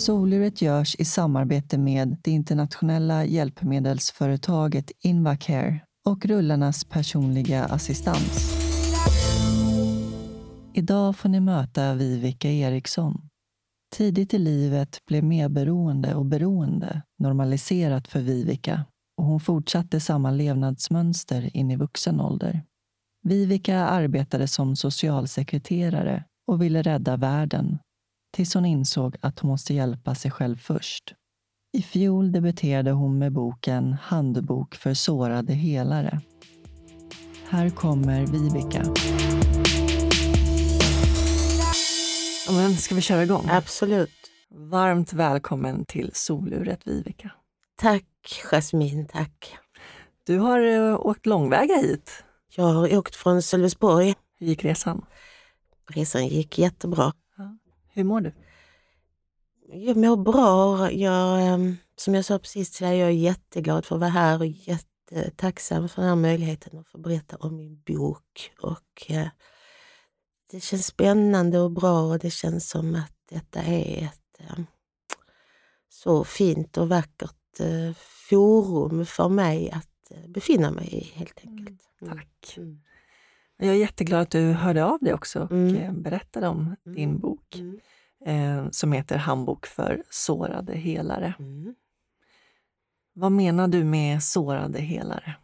[0.00, 8.52] Soluret görs i samarbete med det internationella hjälpmedelsföretaget Invacare och rullarnas personliga assistans.
[10.74, 13.28] Idag får ni möta Vivica Eriksson.
[13.96, 18.84] Tidigt i livet blev medberoende och beroende normaliserat för Vivica
[19.16, 22.62] och hon fortsatte samma levnadsmönster in i vuxen ålder.
[23.22, 27.78] Vivica arbetade som socialsekreterare och ville rädda världen
[28.30, 31.14] tills hon insåg att hon måste hjälpa sig själv först.
[31.72, 36.20] I fjol debuterade hon med boken Handbok för sårade helare.
[37.48, 38.82] Här kommer Vivica.
[42.56, 43.46] Men ska vi köra igång?
[43.50, 44.10] Absolut.
[44.50, 47.30] Varmt välkommen till soluret Vivica.
[47.76, 48.04] Tack
[48.44, 49.56] Jasmine, tack.
[50.24, 52.24] Du har uh, åkt långväga hit.
[52.56, 54.14] Jag har åkt från Sölvesborg.
[54.38, 55.04] Hur gick resan?
[55.90, 57.12] Resan gick jättebra.
[57.92, 58.32] Hur mår du?
[59.72, 60.90] Jag mår bra.
[60.92, 64.38] Jag, ehm, som jag sa precis till dig, jag är jätteglad för att vara här
[64.38, 68.52] och jättetacksam för den här möjligheten att få berätta om min bok.
[68.60, 69.28] Och uh,
[70.50, 74.64] det känns spännande och bra och det känns som att detta är ett uh,
[75.88, 77.92] så fint och vackert uh,
[78.28, 79.86] forum för mig att
[80.28, 81.80] befinna mig i helt enkelt.
[82.02, 82.16] Mm.
[82.16, 82.54] Tack.
[82.56, 82.80] Mm.
[83.62, 86.02] Jag är jätteglad att du hörde av dig också och mm.
[86.02, 86.96] berättade om mm.
[86.96, 87.80] din bok mm.
[88.26, 91.34] eh, som heter Handbok för sårade helare.
[91.38, 91.74] Mm.
[93.12, 95.36] Vad menar du med sårade helare?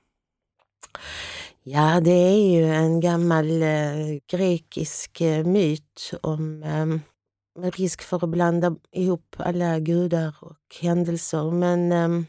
[1.62, 8.28] Ja, det är ju en gammal eh, grekisk eh, myt om eh, risk för att
[8.28, 11.50] blanda ihop alla gudar och händelser.
[11.50, 12.27] Men eh,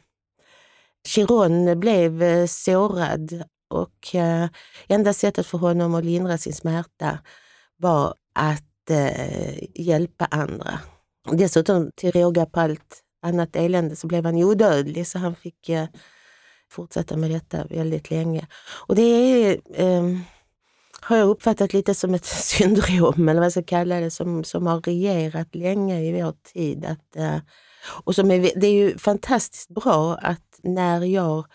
[1.08, 4.50] Chiron blev eh, sårad och eh,
[4.88, 7.20] enda sättet för honom att lindra sin smärta
[7.78, 10.80] var att eh, hjälpa andra.
[11.32, 15.88] Dessutom till råga på allt annat elände så blev han odödlig så han fick eh,
[16.72, 18.48] fortsätta med detta väldigt länge.
[18.88, 20.18] Och det är, eh,
[21.02, 24.68] har jag uppfattat lite som ett syndrom, eller vad jag ska kalla det, som, som
[24.68, 26.86] har regerat länge i vår tid.
[26.86, 27.38] Att, eh,
[28.04, 31.46] och som är, det är ju fantastiskt bra att när jag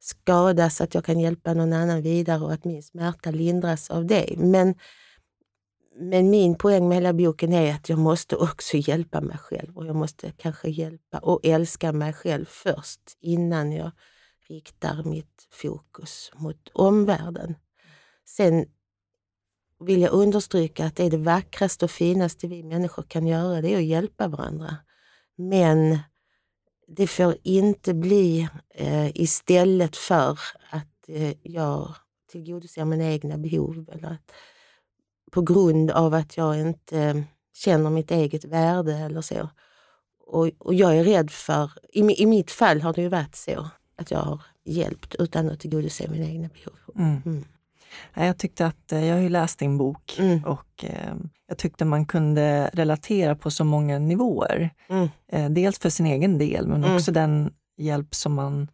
[0.00, 4.34] skadas, att jag kan hjälpa någon annan vidare och att min smärta lindras av det.
[4.36, 4.74] Men,
[6.00, 9.86] men min poäng med hela boken är att jag måste också hjälpa mig själv och
[9.86, 13.90] jag måste kanske hjälpa och älska mig själv först innan jag
[14.48, 17.54] riktar mitt fokus mot omvärlden.
[18.26, 18.66] Sen
[19.80, 23.74] vill jag understryka att det är det vackraste och finaste vi människor kan göra, det
[23.74, 24.76] är att hjälpa varandra.
[25.36, 25.98] Men
[26.96, 30.38] det får inte bli eh, istället för
[30.70, 31.94] att eh, jag
[32.30, 34.32] tillgodoser mina egna behov eller att,
[35.30, 37.24] på grund av att jag inte
[37.54, 39.48] känner mitt eget värde eller så.
[40.20, 43.70] Och, och jag är rädd för, i, i mitt fall har det ju varit så,
[43.96, 46.78] att jag har hjälpt utan att tillgodose mina egna behov.
[46.96, 47.22] Mm.
[47.26, 47.44] Mm.
[48.14, 50.44] Jag tyckte att, eh, jag har ju läst din bok mm.
[50.44, 51.14] och eh,
[51.48, 54.70] jag tyckte man kunde relatera på så många nivåer.
[54.88, 55.08] Mm.
[55.32, 56.96] Eh, dels för sin egen del men mm.
[56.96, 58.68] också den hjälp som man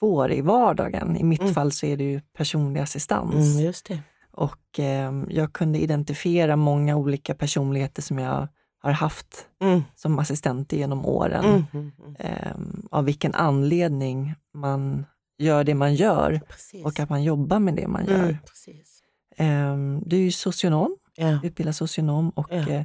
[0.00, 1.16] får i vardagen.
[1.16, 1.54] I mitt mm.
[1.54, 3.54] fall så är det ju personlig assistans.
[3.54, 4.02] Mm, just det.
[4.32, 8.48] Och eh, jag kunde identifiera många olika personligheter som jag
[8.82, 9.46] har haft
[9.94, 11.66] som assistent genom åren.
[12.18, 12.52] Eh,
[12.90, 15.06] av vilken anledning man
[15.40, 16.84] gör det man gör precis.
[16.84, 18.38] och att man jobbar med det man gör.
[19.36, 21.40] Mm, du är ju socionom, ja.
[21.42, 22.68] utbildad socionom och ja.
[22.68, 22.82] eh,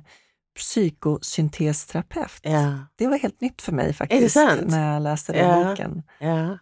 [0.56, 2.40] psykosyntesterapeut.
[2.42, 2.80] Ja.
[2.96, 6.04] Det var helt nytt för mig faktiskt när jag läste den boken.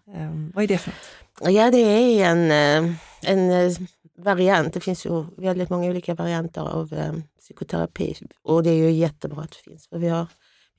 [0.07, 1.53] Um, vad är det för något?
[1.53, 3.71] Ja, det är en, eh, en eh,
[4.17, 4.73] variant.
[4.73, 6.93] Det finns ju väldigt många olika varianter av
[7.39, 9.87] psykoterapi och det är ju jättebra att det finns.
[9.87, 10.27] För vi har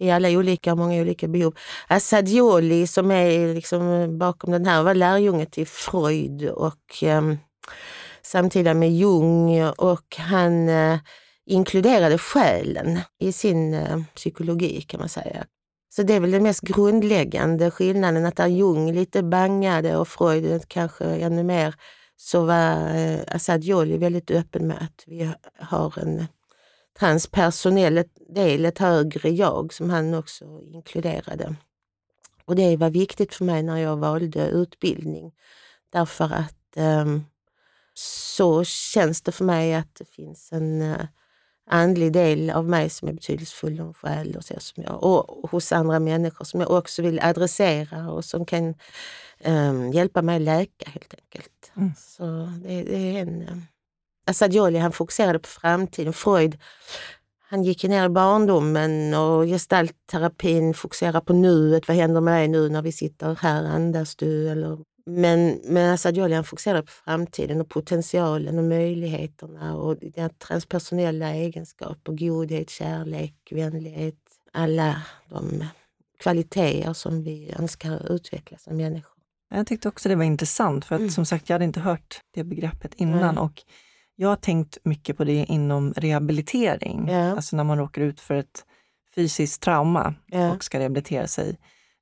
[0.05, 1.55] i är alla olika och många olika behov.
[1.89, 7.39] Assadioli som är liksom bakom den här var lärjunge till Freud och um,
[8.23, 10.99] samtida med Jung och han uh,
[11.47, 15.45] inkluderade själen i sin uh, psykologi kan man säga.
[15.97, 20.62] Så det är väl den mest grundläggande skillnaden, att där Jung lite bangade och Freud
[20.69, 21.75] kanske ännu mer,
[22.17, 26.27] så var eh, uh, Assad Joli väldigt öppen med att vi har en
[26.99, 31.55] transpersonell del, ett högre jag som han också inkluderade.
[32.44, 35.32] Och det var viktigt för mig när jag valde utbildning.
[35.91, 37.25] Därför att um,
[37.94, 41.05] så känns det för mig att det finns en uh,
[41.67, 45.73] andlig del av mig som är betydelsefull och själ och, så som jag, och hos
[45.73, 48.75] andra människor som jag också vill adressera och som kan
[49.44, 51.73] um, hjälpa mig läka helt enkelt.
[51.76, 51.93] Mm.
[51.96, 52.25] Så
[52.62, 53.67] det, det, är en...
[54.26, 56.12] Um, Asadioli han fokuserade på framtiden.
[56.12, 56.59] Freud
[57.49, 61.88] han gick ner i barndomen och gestaltterapin fokuserar på nuet.
[61.88, 63.65] Vad händer med dig nu när vi sitter här?
[63.65, 64.49] Andas du?
[64.49, 71.35] Eller men, men Assad Jolian fokuserade på framtiden och potentialen och möjligheterna och dina transpersonella
[71.35, 74.15] egenskaper, godhet, kärlek, vänlighet.
[74.53, 75.65] Alla de
[76.23, 79.15] kvaliteter som vi önskar utveckla som människor.
[79.50, 81.11] Jag tyckte också det var intressant, för att mm.
[81.11, 83.23] som sagt, jag hade inte hört det begreppet innan.
[83.23, 83.38] Mm.
[83.38, 83.62] Och
[84.16, 87.08] jag har tänkt mycket på det inom rehabilitering.
[87.08, 87.32] Yeah.
[87.32, 88.64] Alltså när man råkar ut för ett
[89.14, 90.52] fysiskt trauma yeah.
[90.52, 91.58] och ska rehabilitera sig,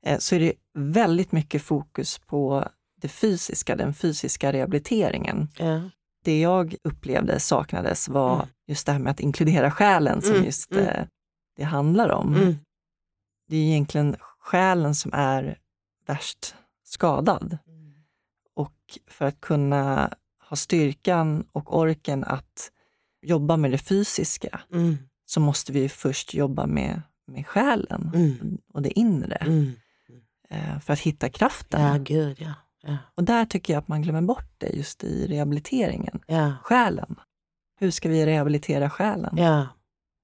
[0.06, 2.68] eh, så är det väldigt mycket fokus på
[3.00, 5.48] det fysiska, den fysiska rehabiliteringen.
[5.58, 5.80] Ja.
[6.24, 8.46] Det jag upplevde saknades var mm.
[8.66, 10.44] just det här med att inkludera själen som mm.
[10.44, 10.86] just mm.
[10.86, 11.06] Eh,
[11.56, 12.34] det handlar om.
[12.34, 12.56] Mm.
[13.48, 15.58] Det är egentligen själen som är
[16.06, 16.54] värst
[16.84, 17.58] skadad.
[17.66, 17.94] Mm.
[18.54, 20.14] Och för att kunna
[20.52, 22.70] ha styrkan och orken att
[23.22, 24.98] jobba med det fysiska mm.
[25.26, 28.12] så måste vi först jobba med, med själen
[28.72, 29.66] och det inre.
[30.48, 31.82] Eh, för att hitta kraften.
[31.82, 32.54] Ja, gud ja.
[32.82, 32.96] Ja.
[33.14, 36.20] Och där tycker jag att man glömmer bort det just i rehabiliteringen.
[36.26, 36.52] Ja.
[36.62, 37.16] Själen.
[37.80, 39.36] Hur ska vi rehabilitera själen?
[39.36, 39.68] Ja,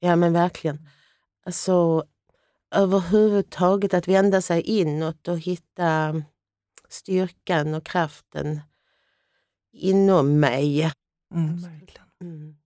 [0.01, 0.89] ja men verkligen.
[1.47, 2.05] Alltså
[2.75, 6.23] överhuvudtaget att vända sig inåt och hitta
[6.89, 8.61] styrkan och kraften
[9.73, 10.93] inom mig.
[11.35, 11.59] Mm.
[12.23, 12.57] Mm.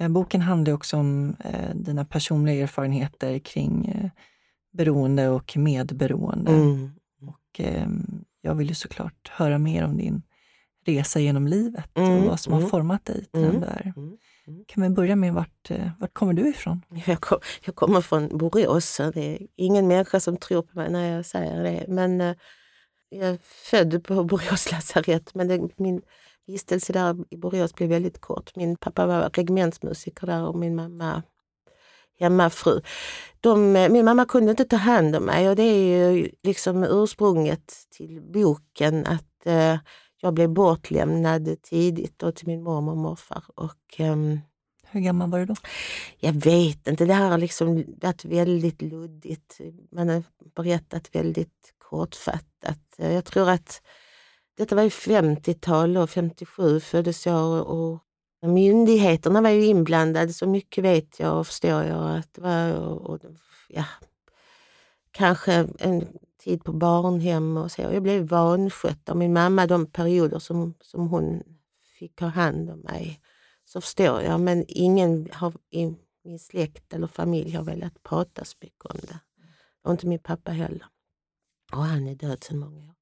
[0.00, 4.10] Eh, boken handlar också om eh, dina personliga erfarenheter kring eh,
[4.72, 6.52] beroende och medberoende.
[6.52, 6.90] Mm.
[7.22, 7.88] Och, eh,
[8.40, 10.22] jag vill ju såklart höra mer om din
[10.86, 13.66] resa genom livet mm, och vad som mm, har format dig till mm, den du
[13.66, 13.92] är.
[13.96, 14.16] Mm,
[14.46, 14.64] mm.
[14.66, 16.82] Kan vi börja med vart, eh, vart kommer du ifrån?
[17.06, 19.00] Jag, kom, jag kommer från Borås.
[19.14, 21.84] Det är ingen människa som tror på mig när jag säger det.
[21.88, 22.36] Men eh,
[23.08, 26.02] jag är född på Borås lasarett, men det, min
[26.46, 28.56] vistelse där i Borås blev väldigt kort.
[28.56, 31.22] Min pappa var regementsmusiker där och min mamma
[32.20, 32.80] hemmafru.
[33.40, 37.74] De, min mamma kunde inte ta hand om mig och det är ju liksom ursprunget
[37.90, 39.78] till boken att eh,
[40.20, 43.44] jag blev bortlämnad tidigt då till min mormor och morfar.
[43.54, 44.16] Och, eh,
[44.90, 45.54] Hur gammal var du då?
[46.18, 49.60] Jag vet inte, det här har liksom varit väldigt luddigt.
[49.92, 50.22] Man har
[50.54, 52.98] berättat väldigt kortfattat.
[52.98, 53.82] Eh, jag tror att
[54.56, 57.98] detta var ju 50-tal och 57 föddes jag och
[58.42, 62.18] Myndigheterna var ju inblandade, så mycket vet jag och förstår jag.
[62.18, 63.20] att det var och,
[63.68, 63.84] ja,
[65.10, 66.06] Kanske en
[66.44, 67.82] tid på barnhem och så.
[67.82, 71.42] Jag blev vanskött av min mamma de perioder som, som hon
[71.98, 73.20] fick ha hand om mig.
[73.64, 78.56] Så förstår jag, men ingen har, i min släkt eller familj har velat prata så
[78.60, 79.18] mycket om det.
[79.84, 80.86] Och inte min pappa heller.
[81.72, 82.94] Och han är död sedan många år.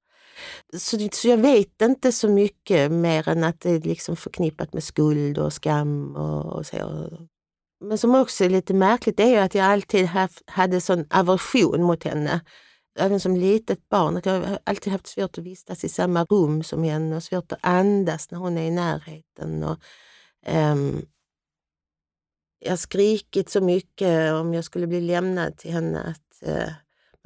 [0.79, 4.85] Så, så jag vet inte så mycket mer än att det är liksom förknippat med
[4.85, 7.11] skuld och skam och, och så.
[7.81, 11.83] Men som också är lite märkligt är ju att jag alltid haft, hade sån aversion
[11.83, 12.41] mot henne.
[12.99, 14.17] Även som litet barn.
[14.17, 17.53] Att jag har alltid haft svårt att vistas i samma rum som henne och svårt
[17.53, 19.65] att andas när hon är i närheten.
[19.65, 19.79] Och,
[20.47, 21.07] um,
[22.59, 26.73] jag har skrikit så mycket om jag skulle bli lämnad till henne att uh,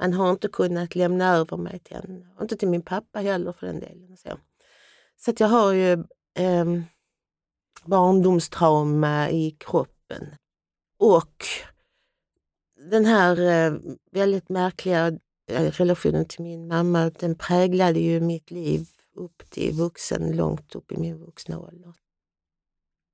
[0.01, 2.27] man har inte kunnat lämna över mig till henne.
[2.35, 4.17] Och inte till min pappa heller för den delen.
[4.17, 4.29] Så,
[5.17, 5.91] så att jag har ju
[6.33, 6.65] eh,
[7.85, 10.35] barndomstrauma i kroppen.
[10.97, 11.45] Och
[12.91, 13.79] den här eh,
[14.11, 15.07] väldigt märkliga
[15.51, 20.91] eh, relationen till min mamma, den präglade ju mitt liv upp till vuxen, långt upp
[20.91, 21.93] i min vuxna ålder.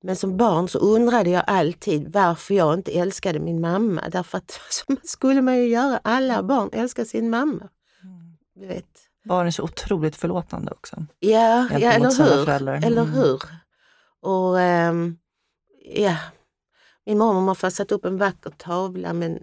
[0.00, 4.08] Men som barn så undrade jag alltid varför jag inte älskade min mamma.
[4.08, 6.00] Därför att så skulle man ju göra.
[6.04, 7.68] Alla barn älskar sin mamma.
[8.54, 8.98] Du vet.
[9.24, 11.06] Barn är så otroligt förlåtande också.
[11.18, 12.48] Ja, ja eller hur.
[12.48, 12.84] Mm.
[12.84, 13.42] Eller hur.
[14.20, 14.56] Och
[14.90, 15.18] um,
[15.94, 16.16] ja,
[17.06, 19.42] min mormor morfar satt upp en vacker tavla med en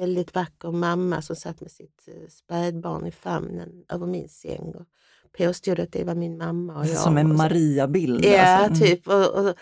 [0.00, 4.74] väldigt vacker mamma som satt med sitt eh, spädbarn i famnen över min säng.
[4.74, 4.86] Och
[5.32, 6.96] påstod att det var min mamma och jag.
[6.96, 8.24] Som en Maria-bild?
[8.24, 8.84] Ja, alltså.
[8.84, 8.96] Mm.
[8.96, 9.08] typ.
[9.08, 9.54] Och, och,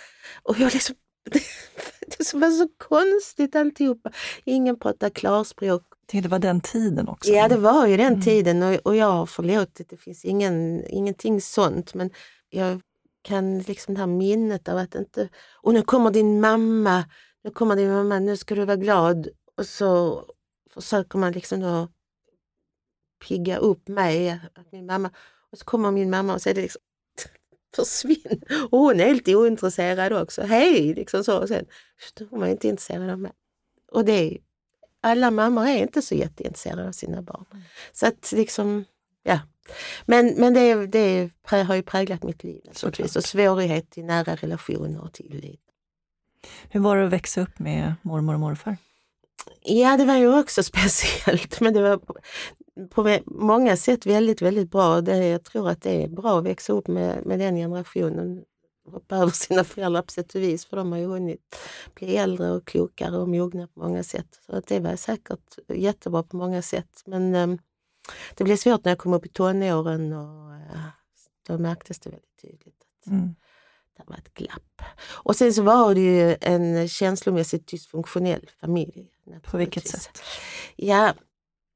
[0.42, 0.96] och jag liksom,
[2.18, 4.10] det var så konstigt alltihopa.
[4.44, 5.82] Ingen pratade klarspråk.
[6.12, 7.30] Det var den tiden också?
[7.32, 8.20] Ja, det var ju den mm.
[8.20, 9.90] tiden och, och jag har förlåtit.
[9.90, 11.94] Det finns ingen, ingenting sånt.
[11.94, 12.10] Men
[12.50, 12.80] jag
[13.22, 15.28] kan liksom det här minnet av att inte...
[15.62, 17.04] Och nu kommer din mamma,
[17.44, 19.28] Nu kommer din mamma, nu ska du vara glad.
[19.56, 20.22] Och så
[20.74, 21.88] försöker man liksom då
[23.28, 25.10] pigga upp mig, att min mamma,
[25.54, 26.80] och så kommer min mamma och säger liksom
[27.76, 28.42] försvinn.
[28.70, 30.42] Och hon är helt ointresserad också.
[30.42, 30.94] Hej!
[30.94, 31.38] Liksom så.
[31.38, 31.66] Och sen,
[32.30, 33.32] hon var inte intresserad av mig.
[33.92, 34.38] Och det är,
[35.00, 37.44] alla mammor är inte så jätteintresserade av sina barn.
[37.50, 37.62] Mm.
[37.92, 38.84] Så att liksom,
[39.22, 39.40] ja.
[40.04, 43.16] Men, men det, det har ju präglat mitt liv naturligtvis.
[43.16, 45.60] Och svårighet till nära relationer och tillit.
[46.70, 48.76] Hur var det att växa upp med mormor och morfar?
[49.62, 52.00] Ja, det var ju också speciellt, men det var
[52.90, 55.00] på, många sätt väldigt, väldigt bra.
[55.00, 58.44] Det, jag tror att det är bra att växa upp med, med den generationen.
[58.90, 61.56] Hoppa över sina föräldrar på sätt och vis, för de har ju hunnit
[61.94, 64.40] bli äldre och klokare och mogna på många sätt.
[64.46, 67.02] Så att det var säkert jättebra på många sätt.
[67.06, 67.58] Men um,
[68.34, 70.86] det blev svårt när jag kom upp i tonåren och uh,
[71.46, 72.82] då märktes det väldigt tydligt.
[73.00, 73.34] Att, mm
[73.96, 74.82] det var ett glapp.
[75.06, 79.10] Och sen så var det ju en känslomässigt dysfunktionell familj.
[79.42, 80.22] På vilket sätt?
[80.76, 81.14] Ja,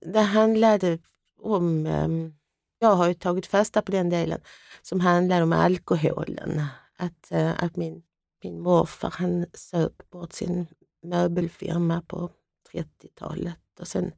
[0.00, 0.98] det handlade
[1.42, 1.86] om...
[1.86, 2.34] Ehm,
[2.80, 4.40] jag har ju tagit fasta på den delen
[4.82, 6.62] som handlar om alkoholen.
[6.96, 8.02] Att, eh, att min,
[8.42, 10.66] min morfar han söp bort sin
[11.02, 12.30] möbelfirma på
[12.72, 13.80] 30-talet.
[13.80, 14.12] Och sen,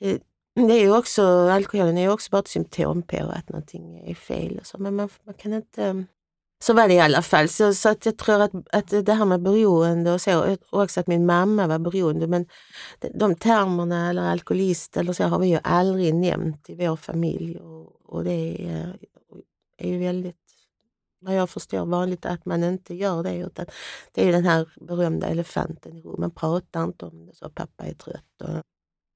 [0.00, 0.22] det,
[0.54, 4.14] det är ju också, alkoholen är ju också bara ett symptom på att någonting är
[4.14, 4.58] fel.
[4.58, 6.04] Och så, men man, man kan inte
[6.58, 7.48] så var det i alla fall.
[7.48, 11.00] Så, så att jag tror att, att det här med beroende och så, och också
[11.00, 12.46] att min mamma var beroende, men
[13.14, 17.58] de termerna eller alkoholist eller så har vi ju aldrig nämnt i vår familj.
[17.58, 18.98] Och, och det är,
[19.78, 20.36] är ju väldigt,
[21.20, 23.36] vad jag förstår, vanligt att man inte gör det.
[23.36, 23.66] Utan
[24.12, 26.18] det är den här berömda elefanten i rummet.
[26.18, 28.42] Man pratar inte om det, så pappa är trött.
[28.42, 28.62] Och,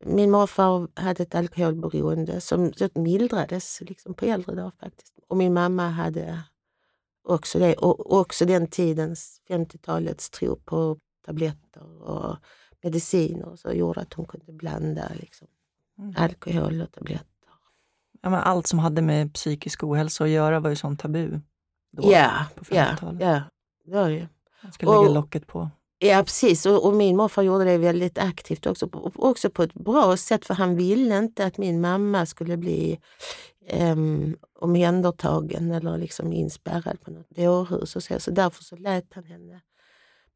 [0.05, 5.15] min morfar hade ett alkoholberoende som mildrades liksom på äldre dagar faktiskt.
[5.29, 6.43] Och min mamma hade
[7.31, 7.75] också det.
[7.75, 12.37] Och också den tidens, 50-talets tro på tabletter och
[12.83, 15.49] mediciner så gjorde att hon kunde blanda liksom,
[15.99, 16.15] mm.
[16.17, 17.27] alkohol och tabletter.
[18.23, 21.41] Ja, men allt som hade med psykisk ohälsa att göra var ju sånt tabu.
[21.93, 23.43] Då, ja, ja, ja,
[23.85, 24.29] det var det
[24.63, 25.71] Man skulle lägga locket på.
[26.03, 30.17] Ja precis och, och, min morfar gjorde det väldigt aktivt också, också på ett bra
[30.17, 33.01] sätt för han ville inte att min mamma skulle bli
[33.75, 37.97] um, omhändertagen eller liksom inspärrad på något dårhus.
[37.97, 39.61] Och så, så därför så lät han henne.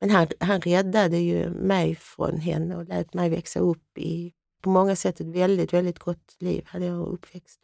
[0.01, 4.71] Men han, han räddade ju mig från henne och lät mig växa upp i på
[4.71, 7.61] många sätt ett väldigt, väldigt gott liv hade jag uppväxt.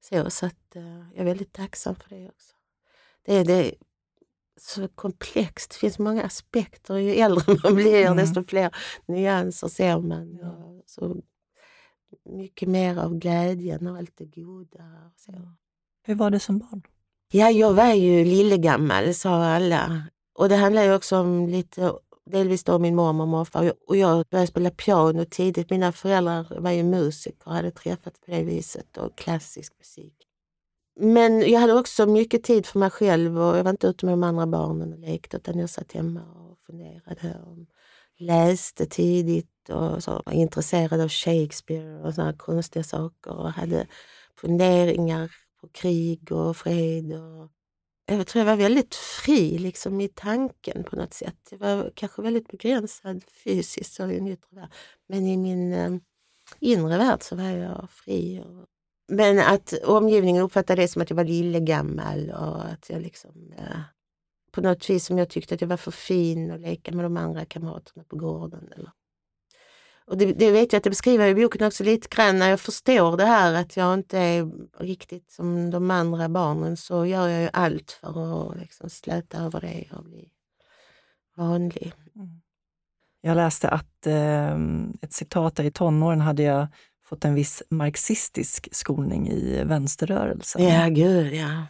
[0.00, 2.54] Så, så att, uh, jag är väldigt tacksam för det också.
[3.22, 3.74] Det, det,
[4.60, 5.70] så komplext.
[5.70, 6.96] Det finns många aspekter.
[6.96, 8.16] Ju äldre man blir, mm.
[8.16, 8.76] desto fler
[9.06, 10.38] nyanser ser man.
[10.42, 10.82] Ja.
[10.86, 11.16] Så
[12.24, 15.10] mycket mer av glädjen och allt det goda.
[15.16, 15.32] Så.
[16.02, 16.82] Hur var det som barn?
[17.32, 20.02] Ja, jag var ju lillegammal, sa alla.
[20.34, 21.92] Och det handlar ju också om lite,
[22.30, 23.72] delvis då min mormor och morfar.
[23.86, 25.70] Och jag började spela piano tidigt.
[25.70, 30.14] Mina föräldrar var ju musiker och hade träffats på det viset och klassisk musik.
[31.00, 34.12] Men jag hade också mycket tid för mig själv och jag var inte ute med
[34.12, 37.56] de andra barnen och lekte utan jag satt hemma och funderade och
[38.18, 43.86] läste tidigt och så, var intresserad av Shakespeare och sådana konstiga saker och hade
[44.40, 47.12] funderingar på krig och fred.
[47.12, 47.48] Och
[48.06, 51.48] jag tror jag var väldigt fri liksom, i tanken på något sätt.
[51.50, 54.72] Jag var kanske väldigt begränsad fysiskt och i en yttre värld.
[55.08, 55.90] Men i min eh,
[56.60, 58.66] inre värld så var jag fri och
[59.08, 63.80] men att omgivningen uppfattade det som att jag var lillegammal och att jag liksom eh,
[64.52, 67.16] på något vis som jag tyckte att jag var för fin att leka med de
[67.16, 68.72] andra kamraterna på gården.
[68.76, 68.90] Eller.
[70.08, 72.38] Och det, det vet jag att det beskriver i boken också lite grann.
[72.38, 77.06] När jag förstår det här att jag inte är riktigt som de andra barnen så
[77.06, 80.28] gör jag ju allt för att liksom släta över det och bli
[81.36, 81.92] vanlig.
[82.16, 82.40] Mm.
[83.20, 84.58] Jag läste att eh,
[85.02, 86.66] ett citat där i tonåren hade jag
[87.04, 90.64] fått en viss marxistisk skolning i vänsterrörelsen.
[90.64, 91.66] Ja, gud ja.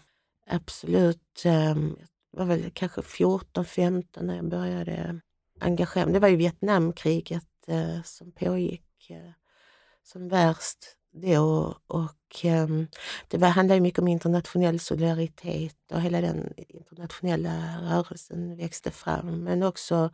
[0.47, 1.43] Absolut.
[1.45, 1.97] Ehm,
[2.33, 5.21] jag var väl kanske 14-15 när jag började
[5.61, 6.15] engagera mig.
[6.15, 9.33] Det var ju Vietnamkriget eh, som pågick eh,
[10.03, 10.79] som värst
[11.13, 11.75] då.
[11.87, 12.69] Och, eh,
[13.29, 19.45] det handlade mycket om internationell solidaritet och hela den internationella rörelsen växte fram.
[19.45, 20.11] Men också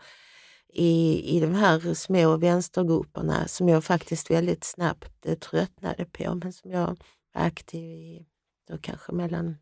[0.68, 6.52] i, i de här små vänstergrupperna som jag faktiskt väldigt snabbt eh, tröttnade på, men
[6.52, 6.96] som jag var
[7.32, 8.26] aktiv i
[8.68, 9.56] då kanske mellan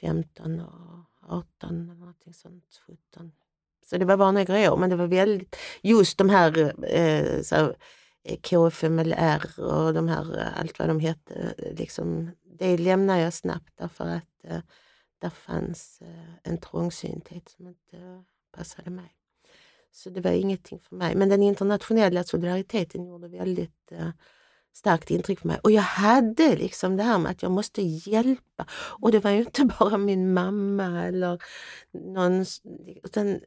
[0.00, 3.32] 15 och 18 eller någonting sånt, 17.
[3.84, 7.74] Så det var bara några år, men det var väldigt, just de här eh, så,
[8.42, 13.32] KFMLR eh, och de här, eh, allt vad de hette, eh, liksom, det lämnade jag
[13.32, 14.60] snabbt därför att eh,
[15.18, 18.24] där fanns eh, en trångsynthet som inte
[18.56, 19.16] passade mig.
[19.92, 21.14] Så det var ingenting för mig.
[21.14, 24.08] Men den internationella solidariteten gjorde väldigt eh,
[24.72, 25.58] starkt intryck på mig.
[25.62, 28.66] Och jag hade liksom det här med att jag måste hjälpa.
[28.72, 31.42] Och det var ju inte bara min mamma eller
[31.92, 32.44] någon,
[33.04, 33.40] utan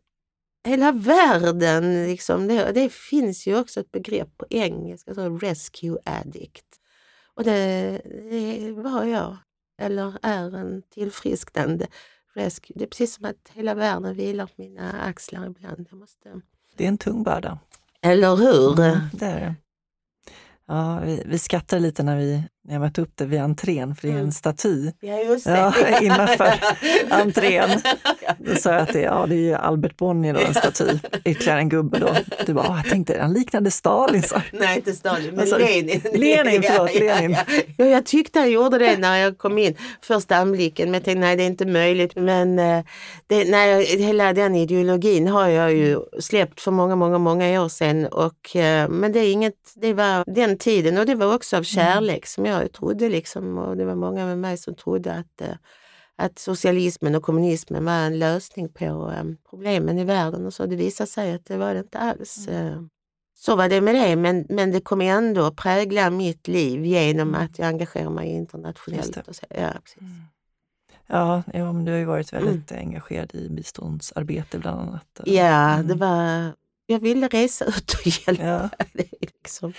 [0.65, 2.07] hela världen.
[2.07, 6.65] Liksom, det, det finns ju också ett begrepp på engelska, så rescue addict.
[7.36, 9.38] Och det, det var jag,
[9.81, 11.88] eller är en tillfrisknande
[12.34, 12.74] rescue.
[12.75, 15.88] Det är precis som att hela världen vilar på mina axlar ibland.
[15.89, 16.41] Jag måste...
[16.75, 17.60] Det är en tung börda.
[18.01, 18.79] Eller hur?
[18.79, 19.55] Mm, det är det.
[20.67, 24.07] Ja, vi, vi skrattade lite när, vi, när jag mötte upp det vid entrén, för
[24.07, 24.31] det är en mm.
[24.31, 25.51] staty ja, just det.
[25.51, 26.53] Ja, innanför
[27.10, 27.69] entrén.
[28.38, 31.69] Då sa jag att det, ja, det är Albert Bonnier, då, en staty, ytterligare en
[31.69, 32.00] gubbe.
[32.00, 32.15] Då.
[32.45, 34.24] Du bara, jag tänkte, han liknade Stalin.
[34.24, 34.41] Så.
[34.51, 36.01] Nej, inte Stalin, men alltså, Lenin.
[36.13, 37.31] Lenin, förlåt, ja, Lenin.
[37.31, 37.86] Ja, ja.
[37.86, 41.36] jag tyckte han gjorde det när jag kom in, första anblicken, men jag tänkte nej,
[41.36, 42.15] det är inte möjligt.
[42.15, 42.84] Men eh,
[43.27, 48.05] det, nej, hela den ideologin har jag ju släppt för många, många, många år sedan.
[48.05, 51.60] Och, eh, men det är inget, det var den tiden och det var också av
[51.60, 51.65] mm.
[51.65, 55.56] kärlek som jag trodde liksom, och det var många med mig som trodde att, eh,
[56.16, 58.86] att socialismen och kommunismen var en lösning på
[59.22, 60.66] um, problemen i världen och så.
[60.66, 62.48] Det visade sig att det var det inte alls.
[62.48, 62.74] Mm.
[62.74, 62.84] Uh,
[63.38, 67.42] så var det med det, men, men det kommer ändå prägla mitt liv genom mm.
[67.42, 69.28] att jag engagerar mig internationellt.
[69.28, 69.46] Och så.
[69.50, 70.02] Ja, precis.
[70.02, 70.22] Mm.
[71.08, 72.88] Ja, ja men du har ju varit väldigt mm.
[72.88, 75.20] engagerad i biståndsarbete bland annat.
[75.26, 75.98] Ja, det mm.
[75.98, 76.54] var
[76.88, 78.44] jag ville resa ut och hjälpa.
[78.44, 78.70] Ja.
[79.22, 79.74] liksom.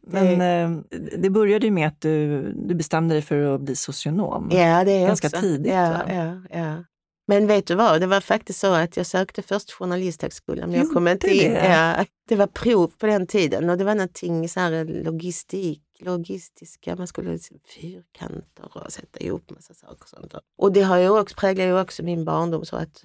[0.00, 0.82] Men eh,
[1.18, 4.48] det började ju med att du, du bestämde dig för att bli socionom.
[4.52, 5.40] Ja, det är Ganska också.
[5.40, 5.72] tidigt.
[5.72, 6.84] Ja, ja, ja.
[7.26, 10.92] Men vet du vad, det var faktiskt så att jag sökte först Journalisthögskolan, men jag
[10.92, 11.52] kom inte in.
[11.52, 11.66] Det.
[11.66, 16.96] Ja, det var prov på den tiden och det var någonting så här logistik, logistiska,
[16.96, 19.96] man skulle liksom fyrkanter och sätta ihop massa saker.
[20.02, 20.34] Och, sånt.
[20.58, 23.04] och det har ju också, präglar ju också min barndom så att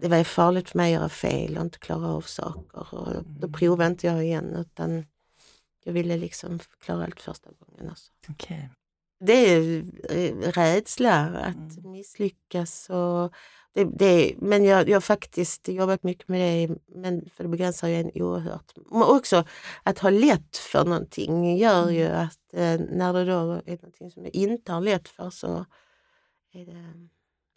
[0.00, 2.94] det var farligt för mig att göra fel och inte klara av saker.
[2.94, 3.52] Och då mm.
[3.52, 5.04] provade inte jag igen utan
[5.84, 7.88] jag ville liksom klara allt första gången.
[7.88, 8.12] Alltså.
[8.28, 8.62] Okay.
[9.20, 11.90] Det är eh, rädsla att mm.
[11.90, 12.90] misslyckas.
[12.90, 13.34] Och
[13.72, 17.88] det, det, men jag, jag har faktiskt jobbat mycket med det, men för det begränsar
[17.88, 18.72] ju en oerhört.
[18.90, 19.44] Men också
[19.82, 22.26] att ha lätt för någonting gör ju mm.
[22.26, 25.64] att eh, när det då är någonting som jag inte har lätt för så
[26.52, 27.08] är det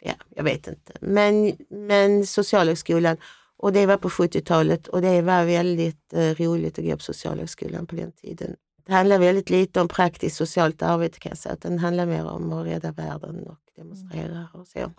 [0.04, 0.92] ja, jag vet inte.
[1.00, 3.16] Men, men Socialhögskolan,
[3.56, 7.86] och det var på 70-talet och det var väldigt eh, roligt att gå på Socialhögskolan
[7.86, 8.56] på den tiden.
[8.86, 12.26] Det handlar väldigt lite om praktiskt socialt arbete kan jag säga, utan det handlar mer
[12.26, 14.92] om att rädda världen och demonstrera och så.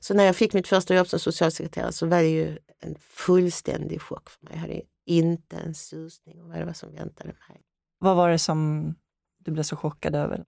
[0.00, 4.02] Så när jag fick mitt första jobb som socialsekreterare så var det ju en fullständig
[4.02, 4.52] chock för mig.
[4.54, 7.62] Jag hade inte en susning om vad det var som väntade mig.
[7.98, 8.94] Vad var det som
[9.38, 10.44] du blev så chockad över?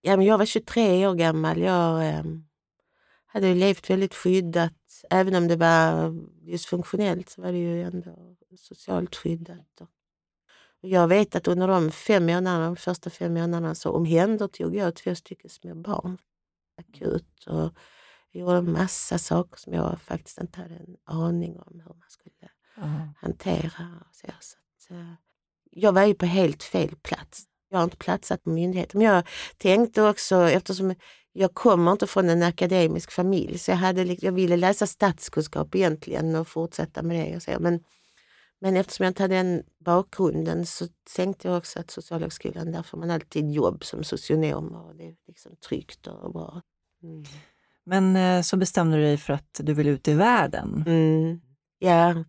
[0.00, 1.58] Ja, men jag var 23 år gammal.
[1.60, 2.22] Jag, eh,
[3.32, 4.72] hade ju levt väldigt skyddat.
[5.10, 9.80] Även om det var just funktionellt så var det ju ändå socialt skyddat.
[10.82, 14.94] Och jag vet att under de fem månaderna, de första fem månaderna så omhändertog jag
[14.94, 16.18] två stycken små barn
[16.78, 17.46] akut.
[17.46, 17.74] Och
[18.30, 22.08] jag gjorde en massa saker som jag faktiskt inte hade en aning om hur man
[22.08, 23.08] skulle mm.
[23.16, 24.02] hantera.
[24.12, 24.26] Så.
[24.40, 25.12] Så att, uh,
[25.70, 27.44] jag var ju på helt fel plats.
[27.68, 28.98] Jag har inte platsat på myndigheten.
[28.98, 30.94] Men jag tänkte också, eftersom
[31.32, 36.34] jag kommer inte från en akademisk familj, så jag, hade, jag ville läsa statskunskap egentligen
[36.34, 37.36] och fortsätta med det.
[37.36, 37.56] Och så.
[37.60, 37.80] Men,
[38.60, 42.98] men eftersom jag inte hade den bakgrunden så tänkte jag också att Socialhögskolan, där får
[42.98, 46.62] man alltid jobb som socionom och det är liksom tryggt och bra.
[47.02, 47.24] Mm.
[47.84, 50.84] Men eh, så bestämde du dig för att du vill ut i världen?
[50.86, 51.40] Mm.
[51.78, 52.24] Ja.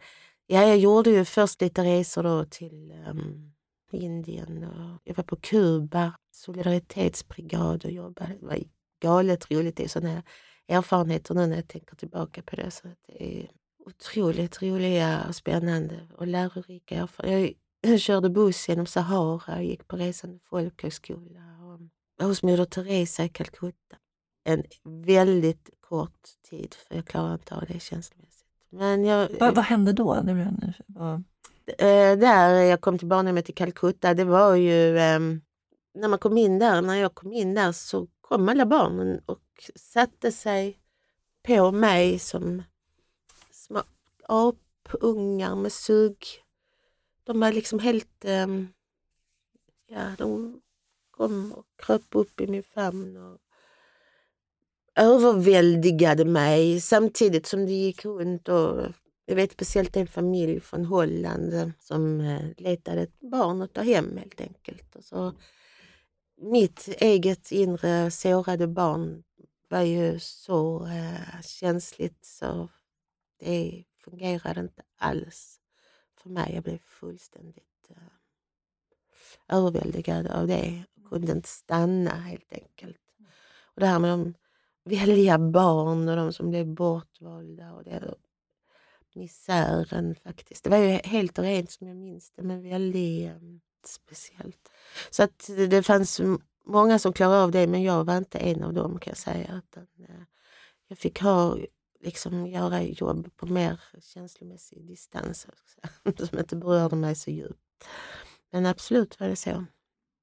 [0.48, 3.54] ja, jag gjorde ju först lite resor då till um,
[3.92, 8.38] Indien och jag var på Kuba, solidaritetsbrigad och jobbade.
[8.40, 8.58] Det var
[9.02, 9.76] galet roligt.
[9.76, 10.24] Det är sådana
[10.68, 12.72] erfarenheter nu när jag tänker tillbaka på det.
[12.72, 13.52] Så det är
[13.86, 17.56] otroligt roliga och spännande och lärorika erfarenheter.
[17.82, 21.42] Jag körde buss genom Sahara och gick på resande folkhögskola
[22.20, 23.96] och hos Moder Teresa i Calcutta.
[24.44, 28.48] En väldigt kort tid, för jag klarar inte av det känslomässigt.
[28.70, 30.22] Men jag, vad, vad hände då?
[30.22, 31.24] Det blev vad...
[31.78, 35.20] Eh, där jag kom till barnhemmet i Calcutta, det var ju eh,
[35.94, 39.70] när man kom in där, när jag kom in där så kom alla barnen och
[39.76, 40.80] satte sig
[41.44, 42.64] på mig som
[43.52, 43.84] små
[44.28, 46.26] apungar med sugg.
[47.24, 48.26] De var liksom helt...
[48.26, 48.68] Ehm,
[49.88, 50.62] ja, de
[51.12, 53.40] kom och kröp upp i min famn och
[54.96, 58.50] överväldigade mig samtidigt som det gick runt.
[58.50, 58.86] Och
[59.26, 64.18] jag vet speciellt en familj från Holland som eh, letade ett barn att ta hem
[64.18, 64.96] helt enkelt.
[64.96, 65.34] Och så
[66.42, 69.24] mitt eget inre sårade barn
[69.70, 72.70] var ju så eh, känsligt så
[73.40, 75.60] det fungerade inte alls
[76.18, 76.52] för mig.
[76.54, 80.84] Jag blev fullständigt eh, överväldigad av det.
[80.96, 82.98] Jag kunde inte stanna helt enkelt.
[83.64, 84.34] Och det här med de
[84.84, 88.16] välja barn och de som blev bortvalda och det,
[89.14, 90.64] misären faktiskt.
[90.64, 94.70] Det var ju helt rent som jag minns det, men väldigt um, speciellt.
[95.10, 96.22] Så att det fanns
[96.66, 99.62] många som klarade av det, men jag var inte en av dem kan jag säga.
[99.68, 100.24] Utan, uh,
[100.88, 101.58] jag fick ha,
[102.04, 105.48] liksom, göra jobb på mer känslomässig distans,
[106.30, 107.88] som inte berörde mig så djupt.
[108.52, 109.66] Men absolut var det så.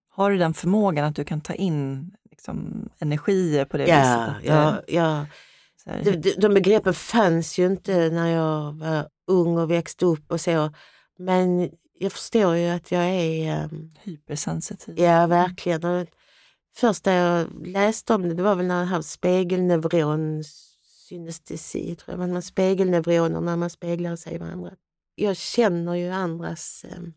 [0.09, 4.55] Har du den förmågan att du kan ta in liksom, energier på det ja, viset?
[4.55, 5.27] Ja, ja.
[5.85, 10.40] De, de, de begreppen fanns ju inte när jag var ung och växte upp och
[10.40, 10.73] så.
[11.18, 13.65] Men jag förstår ju att jag är...
[13.65, 14.99] Um, Hypersensitiv.
[14.99, 15.85] Ja, verkligen.
[15.85, 16.07] Och
[16.77, 20.45] första jag läste om det, det var väl när jag hade spegelneuron
[21.09, 22.29] synestesi, tror jag.
[22.29, 24.73] Man spegelneuroner när man speglar sig i varandra.
[25.15, 27.15] Jag känner ju andras um,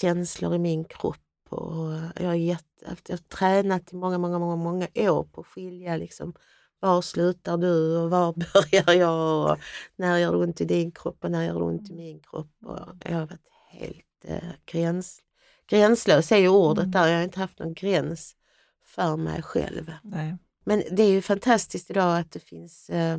[0.00, 1.16] känslor i min kropp
[1.48, 5.46] och jag har, gett, jag har tränat i många, många, många, många år på att
[5.46, 6.34] skilja liksom,
[6.80, 9.50] var slutar du och var börjar jag?
[9.50, 9.58] Och
[9.96, 12.50] när gör det ont i din kropp och när gör det ont i min kropp?
[12.64, 15.20] Och jag har varit helt eh, gräns,
[15.68, 16.90] gränslös, är ju ordet mm.
[16.90, 17.08] där.
[17.08, 18.36] Jag har inte haft någon gräns
[18.84, 19.92] för mig själv.
[20.02, 20.36] Nej.
[20.64, 23.18] Men det är ju fantastiskt idag att det finns eh,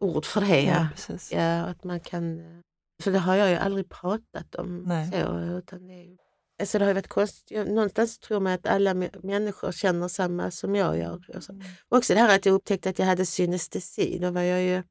[0.00, 0.62] ord för det.
[0.62, 0.88] Ja,
[1.30, 2.60] ja, att man kan, eh,
[3.02, 4.82] för det har jag ju aldrig pratat om.
[4.86, 5.10] Nej.
[5.10, 6.27] Så, utan det är
[6.60, 7.66] Alltså det har varit konstigt.
[7.66, 11.24] Någonstans tror man att alla människor känner samma som jag gör.
[11.36, 11.66] Och mm.
[11.88, 14.18] också det här att jag upptäckte att jag hade synestesi.
[14.18, 14.82] Då var jag ju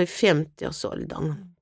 [0.00, 1.24] i 50-årsåldern.
[1.24, 1.54] Mm.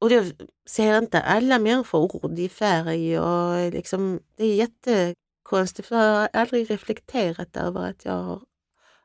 [0.00, 0.24] Och då
[0.68, 3.18] ser inte alla människor ord i färg.
[3.18, 8.42] Och liksom, det är jättekonstigt för jag har aldrig reflekterat över att jag har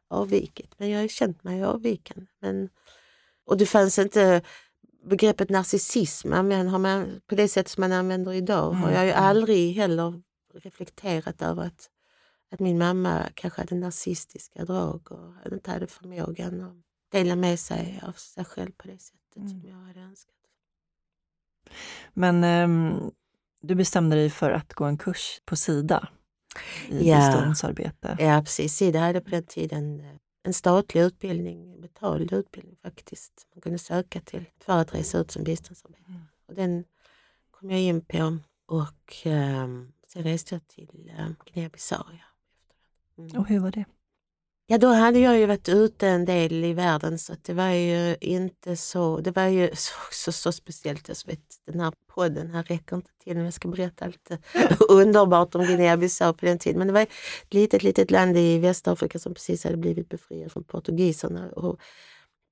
[0.09, 0.71] avvikit.
[0.77, 2.25] Men jag har känt mig avvikande.
[2.41, 2.69] Men,
[3.45, 4.41] och det fanns inte
[5.07, 8.83] begreppet narcissism har man, på det sätt som man använder idag mm.
[8.83, 9.23] har jag ju mm.
[9.23, 10.21] aldrig heller
[10.53, 11.89] reflekterat över att,
[12.51, 16.75] att min mamma kanske hade narcissistiska drag och inte hade förmågan att
[17.11, 19.49] dela med sig av sig själv på det sättet mm.
[19.49, 20.35] som jag hade önskat.
[22.13, 23.11] Men um,
[23.61, 26.09] du bestämde dig för att gå en kurs på Sida
[26.89, 27.17] i ja.
[27.17, 28.17] biståndsarbete.
[28.19, 28.75] Ja, precis.
[28.75, 30.15] Sida hade på den tiden eh,
[30.47, 35.43] en statlig utbildning, betald utbildning faktiskt, man kunde söka till för att resa ut som
[35.43, 36.05] biståndsarbetare.
[36.07, 36.21] Mm.
[36.45, 36.83] Och den
[37.51, 39.67] kom jag in på och eh,
[40.07, 42.03] sen reste jag till eh, Guinea-Bissau.
[43.17, 43.37] Mm.
[43.37, 43.85] Och hur var det?
[44.69, 48.15] Ja, då hade jag ju varit ute en del i världen så det var ju
[48.21, 51.07] inte så, det var ju så, så, så speciellt.
[51.07, 54.37] Jag vet, den här podden här räcker inte till om jag ska berätta lite
[54.89, 56.77] underbart om Guinea-Bissau på den tiden.
[56.77, 57.13] Men det var ett
[57.49, 61.49] litet, litet land i Västafrika som precis hade blivit befriat från portugiserna.
[61.49, 61.79] Och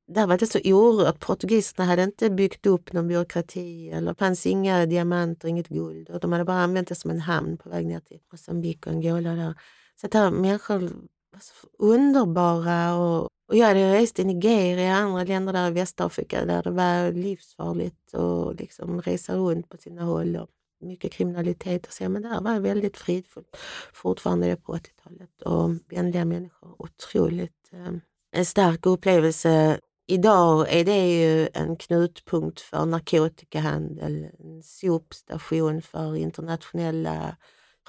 [0.07, 1.19] där var det så orört.
[1.19, 6.09] Portugiserna hade inte byggt upp någon byråkrati eller det fanns inga diamanter, inget guld.
[6.09, 8.93] Och de hade bara använt det som en hamn på väg ner till Moçambique och
[8.93, 9.35] Angola.
[9.35, 9.53] Där.
[10.01, 10.91] Så att här, människor
[11.35, 12.95] Alltså, underbara.
[12.95, 16.71] Och, och jag hade rest i Nigeria och andra länder där i Västafrika där det
[16.71, 20.35] var livsfarligt att liksom resa runt på sina håll.
[20.35, 20.49] Och
[20.81, 23.57] mycket kriminalitet och så, men där var det väldigt fridfullt
[23.93, 26.75] fortfarande på 80-talet och vänliga människor.
[26.77, 27.93] Otroligt eh,
[28.31, 29.79] en stark upplevelse.
[30.07, 37.37] Idag är det ju en knutpunkt för narkotikahandel, en sopstation för internationella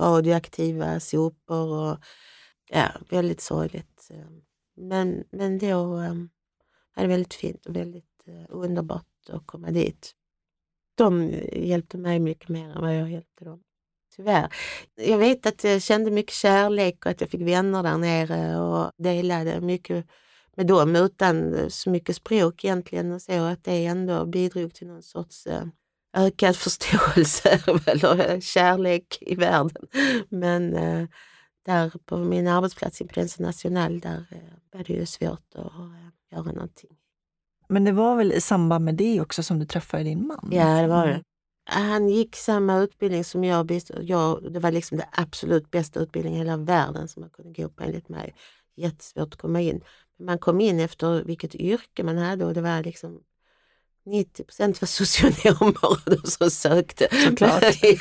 [0.01, 1.99] radioaktiva sopor och
[2.69, 4.09] ja, väldigt sorgligt.
[4.11, 4.27] Eh,
[4.77, 6.29] men, men då är
[6.97, 10.13] var det väldigt fint och väldigt eh, underbart att komma dit.
[10.95, 13.63] De hjälpte mig mycket mer än vad jag hjälpte dem.
[14.17, 14.49] Tyvärr.
[14.95, 18.93] Jag vet att jag kände mycket kärlek och att jag fick vänner där nere och
[18.97, 20.07] delade mycket
[20.57, 25.03] med dem utan så mycket språk egentligen och så att det ändå bidrog till någon
[25.03, 25.65] sorts eh,
[26.17, 29.87] ökad förståelse eller kärlek i världen.
[30.29, 30.77] Men
[31.67, 34.39] där på min arbetsplats, Impedens National, där eh,
[34.73, 36.91] var det ju svårt att eh, göra någonting.
[37.69, 40.49] Men det var väl i samband med det också som du träffade din man?
[40.53, 41.13] Ja, det var det.
[41.13, 41.23] Mm.
[41.69, 43.81] Han gick samma utbildning som jag.
[44.01, 47.69] jag det var liksom det absolut bästa utbildningen i hela världen som man kunde gå
[47.69, 48.35] på enligt mig.
[48.77, 49.81] Jättesvårt att komma in.
[50.19, 53.21] Man kom in efter vilket yrke man hade och det var liksom
[54.07, 57.09] 90 procent var socionomer som sökte.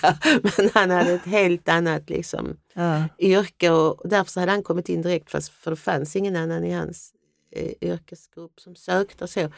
[0.01, 3.03] ja, men han hade ett helt annat liksom, ja.
[3.19, 6.71] yrke och därför hade han kommit in direkt fast, för det fanns ingen annan i
[6.71, 7.13] hans
[7.51, 9.23] eh, yrkesgrupp som sökte.
[9.23, 9.51] Och, så.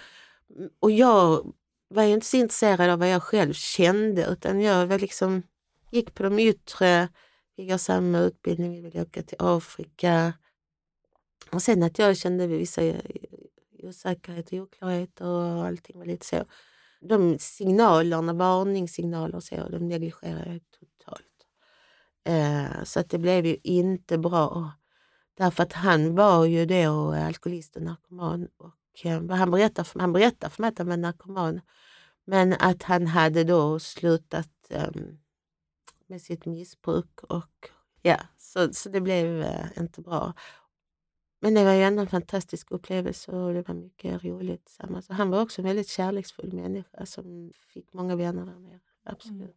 [0.80, 1.54] och jag
[1.90, 5.44] var ju inte så intresserad av vad jag själv kände utan jag var liksom,
[5.92, 7.08] gick på de yttre,
[7.56, 10.34] vi går samma utbildning, vi vill åka till Afrika.
[11.52, 12.82] Och sen att jag kände vissa
[13.88, 16.46] osäkerhet och oklarheter och allting var lite så.
[17.02, 21.38] De signalerna, varningssignaler och så, de negligerade jag totalt.
[22.24, 24.72] Eh, så att det blev ju inte bra.
[25.38, 28.48] Därför att han var ju då alkoholist och narkoman.
[28.58, 31.62] Och, eh, han, berättade för, han berättade för mig att han var narkoman.
[32.26, 34.90] Men att han hade då slutat eh,
[36.08, 37.24] med sitt missbruk.
[37.24, 37.70] Och,
[38.02, 40.34] ja, så, så det blev eh, inte bra.
[41.40, 45.10] Men det var ju ändå en fantastisk upplevelse och det var mycket roligt tillsammans.
[45.10, 48.80] Han var också en väldigt kärleksfull människa som fick många vänner där nere.
[49.04, 49.42] Absolut.
[49.42, 49.52] Mm.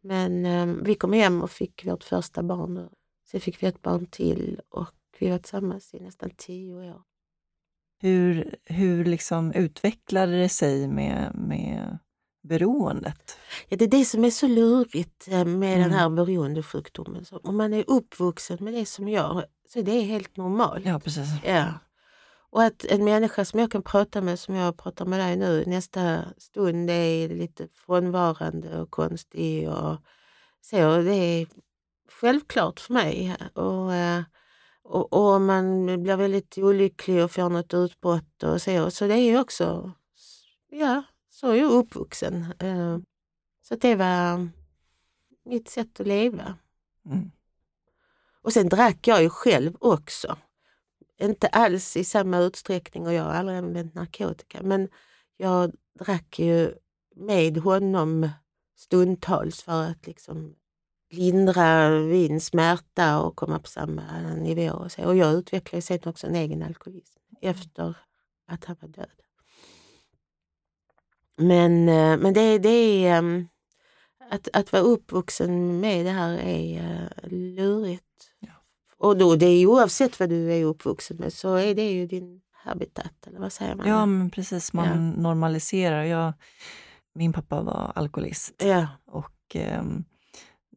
[0.00, 2.88] Men eh, vi kom hem och fick vårt första barn.
[3.24, 7.02] Sen fick vi ett barn till och vi var tillsammans i nästan tio år.
[7.98, 11.98] Hur, hur liksom utvecklade det sig med, med
[12.42, 13.38] beroendet?
[13.68, 15.80] Ja, det är det som är så lurigt eh, med mm.
[15.80, 17.24] den här beroendesjukdomen.
[17.24, 20.86] Så om man är uppvuxen med det som jag, så det är helt normalt.
[20.86, 21.28] Ja, precis.
[21.44, 21.74] Ja.
[22.50, 25.64] Och att en människa som jag kan prata med, som jag pratar med dig nu,
[25.66, 29.96] nästa stund är lite frånvarande och konstig och
[30.60, 30.96] så.
[30.96, 31.46] Det är
[32.20, 33.36] självklart för mig.
[33.54, 34.22] Och, eh,
[34.82, 38.90] och, och man blir väldigt olycklig och får något utbrott och så.
[38.90, 39.92] Så det är också,
[40.70, 41.02] ja,
[41.40, 42.54] så är jag uppvuxen.
[42.58, 42.98] Eh,
[43.62, 44.48] så det var
[45.44, 46.58] mitt sätt att leva.
[47.06, 47.30] Mm.
[48.42, 50.38] Och sen drack jag ju själv också.
[51.20, 54.62] Inte alls i samma utsträckning och jag har aldrig använt narkotika.
[54.62, 54.88] Men
[55.36, 56.74] jag drack ju
[57.16, 58.28] med honom
[58.76, 60.54] stundtals för att liksom
[61.10, 64.70] lindra min smärta och komma på samma nivå.
[64.72, 65.04] Och, så.
[65.04, 67.96] och jag utvecklade sen också en egen alkoholism efter
[68.46, 69.20] att han var död.
[71.40, 73.18] Men, eh, men det, det är...
[73.18, 73.48] Ehm,
[74.30, 78.04] att, att vara uppvuxen med det här är uh, lurigt.
[78.40, 78.52] Ja.
[78.96, 82.40] Och då, det är oavsett vad du är uppvuxen med så är det ju din
[82.52, 83.88] habitat, eller vad säger man?
[83.88, 84.72] Ja, men precis.
[84.72, 85.22] Man ja.
[85.22, 86.04] normaliserar.
[86.04, 86.32] Jag,
[87.14, 88.86] min pappa var alkoholist ja.
[89.06, 90.04] och ehm,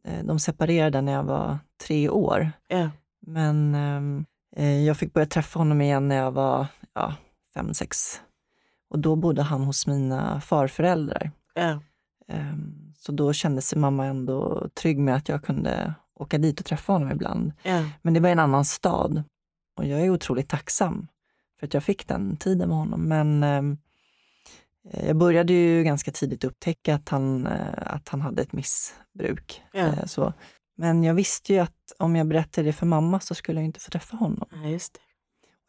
[0.04, 2.52] eh, de separerade när jag var tre år.
[2.68, 2.90] Ja.
[3.26, 4.24] Men ehm,
[4.56, 7.14] eh, jag fick börja träffa honom igen när jag var ja,
[7.54, 8.20] fem, sex
[8.90, 11.30] och då bodde han hos mina farföräldrar.
[11.54, 11.80] Ja.
[12.28, 16.66] Um, så då kände sig mamma ändå trygg med att jag kunde åka dit och
[16.66, 17.52] träffa honom ibland.
[17.62, 17.84] Ja.
[18.02, 19.22] Men det var en annan stad.
[19.76, 21.08] Och jag är otroligt tacksam
[21.58, 23.02] för att jag fick den tiden med honom.
[23.02, 23.78] Men um,
[25.06, 29.62] jag började ju ganska tidigt upptäcka att han, uh, att han hade ett missbruk.
[29.72, 29.86] Ja.
[29.86, 30.32] Uh, så.
[30.76, 33.80] Men jag visste ju att om jag berättade det för mamma så skulle jag inte
[33.80, 34.48] få träffa honom.
[34.52, 35.00] Ja, just det.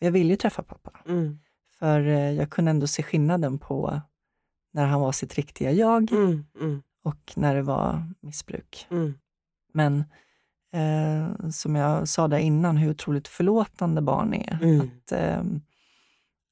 [0.05, 0.91] jag ville ju träffa pappa.
[1.07, 1.39] Mm.
[1.85, 4.01] För eh, jag kunde ändå se skillnaden på
[4.73, 6.81] när han var sitt riktiga jag mm, mm.
[7.03, 8.87] och när det var missbruk.
[8.89, 9.13] Mm.
[9.73, 10.03] Men
[10.73, 14.59] eh, som jag sa där innan, hur otroligt förlåtande barn är.
[14.61, 14.81] Mm.
[14.81, 15.43] Att, eh,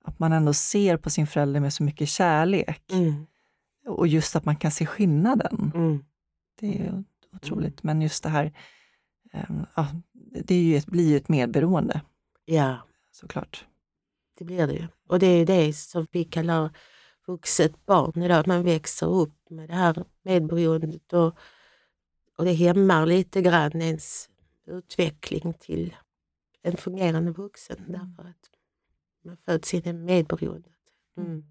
[0.03, 2.91] att man ändå ser på sin förälder med så mycket kärlek.
[2.91, 3.25] Mm.
[3.87, 5.71] Och just att man kan se skillnaden.
[5.75, 6.03] Mm.
[6.59, 7.03] Det är
[7.35, 7.83] otroligt.
[7.83, 8.53] Men just det här,
[9.33, 9.87] eh, ja,
[10.43, 12.01] det ju ett, blir ju ett medberoende.
[12.45, 12.77] Ja.
[13.11, 13.65] Såklart.
[14.33, 14.87] Det blir det ju.
[15.07, 16.77] Och det är det som vi kallar
[17.27, 18.39] vuxet barn idag.
[18.39, 21.37] Att man växer upp med det här medberoendet och,
[22.37, 24.29] och det hämmar lite grann ens
[24.65, 25.95] utveckling till
[26.61, 27.91] en fungerande vuxen mm.
[27.91, 28.49] därför att
[29.23, 30.71] man föds in i medberoendet.
[31.17, 31.43] Mm.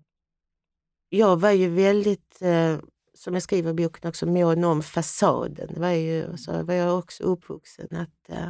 [1.08, 2.78] Jag var ju väldigt, eh,
[3.14, 5.74] som jag skriver i boken också, mån om fasaden.
[5.74, 8.48] Det var ju, så var jag också uppvuxen att eh,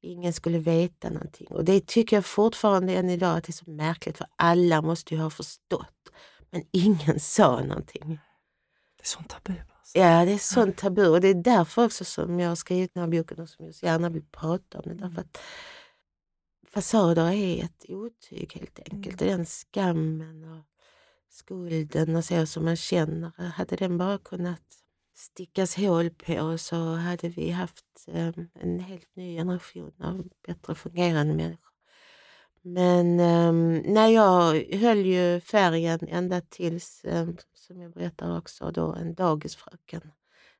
[0.00, 1.46] ingen skulle veta någonting.
[1.46, 5.14] Och det tycker jag fortfarande än idag att det är så märkligt för alla måste
[5.14, 6.10] ju ha förstått.
[6.50, 8.20] Men ingen sa någonting.
[8.96, 9.54] Det är sånt tabu.
[9.78, 9.98] Alltså.
[9.98, 13.02] Ja, det är sånt tabu och det är därför också som jag har skrivit den
[13.02, 14.94] här boken och som jag så gärna vill prata om det.
[14.94, 15.18] Därför mm.
[15.18, 15.38] att
[16.72, 19.22] fasader är ett otyg helt enkelt.
[19.22, 19.32] Mm.
[19.32, 20.64] Och den skammen och
[21.30, 24.79] skulden och så som man känner, hade den bara kunnat
[25.20, 31.34] stickas hål på så hade vi haft um, en helt ny generation av bättre fungerande
[31.34, 31.70] människor.
[32.62, 38.94] Men um, när jag höll ju färgen ända tills, um, som jag berättar också, då
[38.94, 40.02] en dagisfröken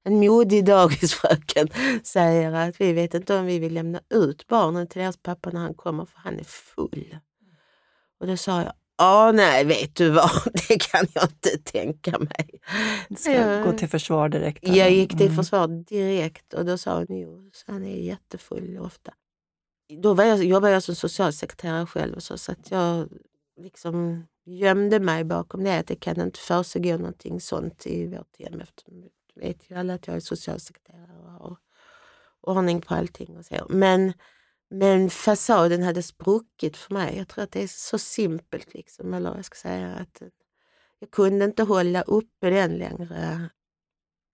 [0.03, 1.68] en modig dagisfröken
[2.05, 5.61] säger att vi vet inte om vi vill lämna ut barnen till deras pappa när
[5.61, 7.16] han kommer för han är full.
[8.20, 10.30] Och då sa jag, Ja, nej, vet du vad,
[10.68, 12.60] det kan jag inte tänka mig.
[13.18, 14.64] Ska jag gå till försvar direkt?
[14.64, 14.76] Eller?
[14.76, 15.36] Jag gick till mm.
[15.36, 19.12] försvar direkt och då sa hon, jo, han är jättefull ofta.
[20.02, 23.08] Då var jag, jobbade jag som socialsekreterare själv och så, så att jag
[23.60, 28.60] liksom gömde mig bakom det att det kan inte försiggå någonting sånt i vårt hem.
[28.60, 31.56] Eftersom vet ju alla att jag är socialsekreterare och har
[32.40, 33.66] ordning på allting och så.
[33.68, 34.12] Men
[34.70, 37.16] Men fasaden hade spruckit för mig.
[37.16, 39.94] Jag tror att det är så simpelt, liksom, eller jag ska säga.
[39.94, 40.22] Att
[40.98, 43.50] jag kunde inte hålla uppe den längre.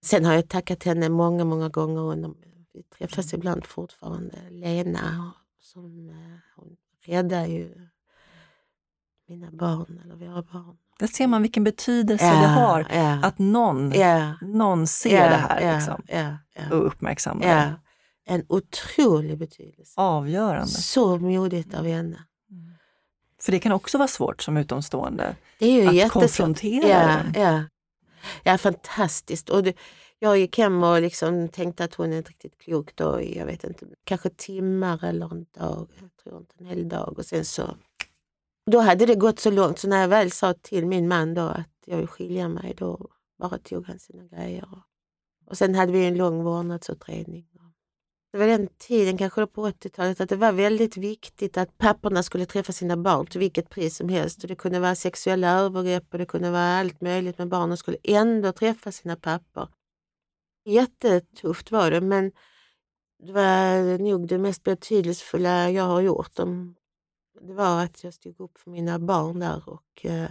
[0.05, 2.01] Sen har jag tackat henne många, många gånger.
[2.01, 2.31] Under,
[2.73, 4.37] vi träffas ibland fortfarande.
[4.51, 7.89] Lena, som, eh, hon räddar ju
[9.29, 10.77] mina barn, eller våra barn.
[10.99, 13.21] Där ser man vilken betydelse ja, det har ja.
[13.23, 14.35] att någon, ja.
[14.41, 16.03] någon ser det här liksom,
[16.71, 17.81] och uppmärksammar det.
[18.29, 19.93] En otrolig betydelse.
[19.97, 20.69] Avgörande.
[20.69, 22.25] Så modigt av henne.
[22.51, 22.75] Mm.
[23.41, 27.41] För det kan också vara svårt som utomstående det är ju att konfrontera ja.
[27.41, 27.65] Ja.
[28.43, 29.49] ja, fantastiskt.
[29.49, 29.75] Och det,
[30.19, 33.47] jag gick hem och liksom tänkte att hon är inte riktigt klok då i, jag
[33.47, 35.89] vet inte, kanske timmar eller en dag.
[36.01, 37.19] Jag tror inte en hel dag.
[37.19, 37.77] Och sen så
[38.71, 41.43] då hade det gått så långt så när jag väl sa till min man då
[41.43, 43.09] att jag vill skilja mig, då
[43.39, 44.69] bara tog han sina grejer.
[45.47, 47.47] Och sen hade vi en lång vårdnadsutredning.
[48.37, 52.47] Det var den tiden, kanske på 80-talet, att det var väldigt viktigt att papporna skulle
[52.47, 54.43] träffa sina barn till vilket pris som helst.
[54.43, 57.97] Och det kunde vara sexuella övergrepp och det kunde vara allt möjligt, men barnen skulle
[58.03, 59.69] ändå träffa sina pappor.
[60.65, 62.33] Jättetufft var det, men
[63.19, 66.37] det var nog det mest betydelsefulla jag har gjort.
[67.41, 70.31] Det var att jag stod upp för mina barn där och eh,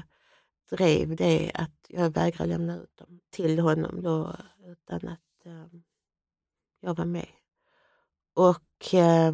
[0.70, 5.80] drev det att jag vägrade lämna ut dem till honom då utan att eh,
[6.82, 7.28] jag var med.
[8.36, 9.34] Och, eh,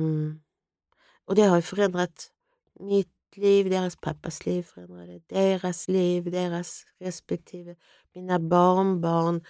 [1.25, 2.31] och det har förändrat
[2.79, 7.75] mitt liv, deras pappas liv förändrade deras liv, deras respektive,
[8.15, 9.43] mina barnbarn.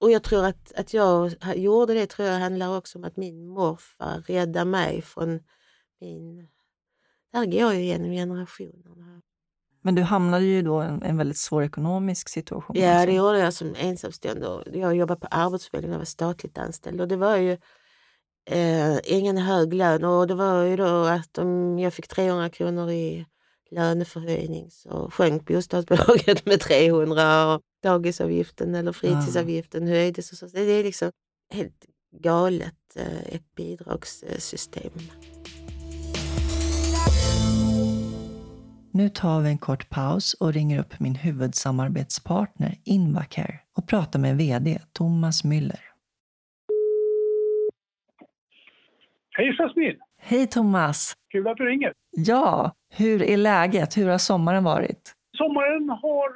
[0.00, 3.46] Och jag tror att, att jag gjorde det tror jag handlar också om att min
[3.46, 5.40] morfar räddade mig från
[6.00, 6.48] min
[7.32, 9.22] där går ju genom generationerna.
[9.82, 12.76] Men du hamnade ju då i en, en väldigt svår ekonomisk situation.
[12.76, 13.06] Ja, alltså.
[13.06, 14.62] det gjorde jag som ensamstående.
[14.72, 17.00] Jag jobbade på Arbetsförmedlingen och var statligt anställd.
[17.00, 17.58] Och det var ju
[18.50, 20.04] eh, ingen hög lön.
[20.04, 23.26] Och det var ju då att om jag fick 300 kronor i
[23.70, 30.32] löneförhöjning så sjönk bostadsbidraget med 300 och dagisavgiften eller fritidsavgiften höjdes.
[30.32, 30.46] Och så.
[30.46, 31.10] Det är liksom
[31.52, 31.86] helt
[32.22, 34.92] galet, eh, ett bidragssystem.
[38.92, 44.36] Nu tar vi en kort paus och ringer upp min huvudsamarbetspartner Invacare och pratar med
[44.36, 45.89] VD Thomas Müller.
[49.32, 49.96] Hej Jasmin!
[50.18, 51.12] Hej Thomas!
[51.32, 51.92] Kul att du ringer.
[52.10, 53.96] Ja, hur är läget?
[53.96, 55.14] Hur har sommaren varit?
[55.36, 56.28] Sommaren har,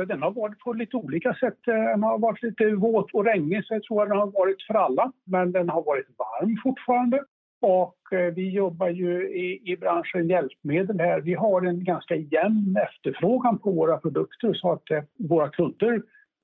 [0.00, 1.58] eh, den har varit på lite olika sätt.
[1.66, 4.74] Den har varit lite våt och regnig, så jag tror att den har varit för
[4.74, 5.12] alla.
[5.24, 7.24] Men den har varit varm fortfarande.
[7.62, 11.20] Och eh, vi jobbar ju i, i branschen hjälpmedel här.
[11.20, 16.02] Vi har en ganska jämn efterfrågan på våra produkter så att eh, våra kunder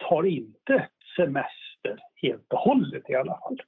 [0.08, 3.62] tar inte semester helt och hållet i alla fall.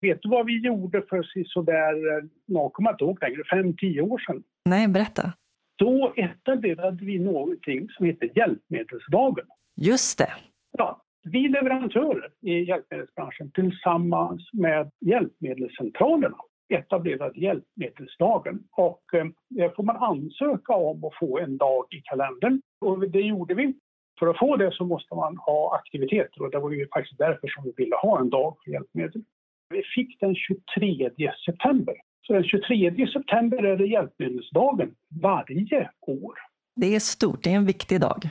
[0.00, 4.02] Vet du vad vi gjorde för sådär, eh, jag kommer inte ihåg längre, fem, tio
[4.02, 4.42] år sedan?
[4.64, 5.32] Nej, berätta.
[5.78, 9.46] Då etablerade vi någonting som heter Hjälpmedelsdagen.
[9.76, 10.32] Just det.
[10.78, 16.36] Ja, vi leverantörer i hjälpmedelsbranschen tillsammans med hjälpmedelscentralerna
[16.68, 18.62] etablerade hjälpmedelsdagen.
[18.70, 22.60] Och eh, får man ansöka om att få en dag i kalendern.
[22.80, 23.74] Och det gjorde vi.
[24.18, 27.48] För att få det så måste man ha aktiviteter och det var ju faktiskt därför
[27.48, 29.22] som vi ville ha en dag för hjälpmedel.
[29.68, 31.10] Vi fick den 23
[31.46, 31.94] september.
[32.26, 36.34] Så den 23 september är det hjälpmedelsdagen varje år.
[36.76, 38.22] Det är stort, det är en viktig dag.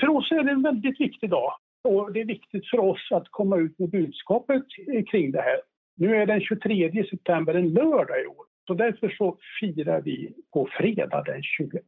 [0.00, 1.52] För oss är det en väldigt viktig dag.
[1.88, 4.64] Och det är viktigt för oss att komma ut med budskapet
[5.10, 5.60] kring det här.
[5.96, 10.68] Nu är den 23 september en lördag i år, så därför så firar vi på
[10.78, 11.78] fredag den 22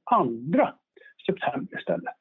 [1.26, 2.18] september istället.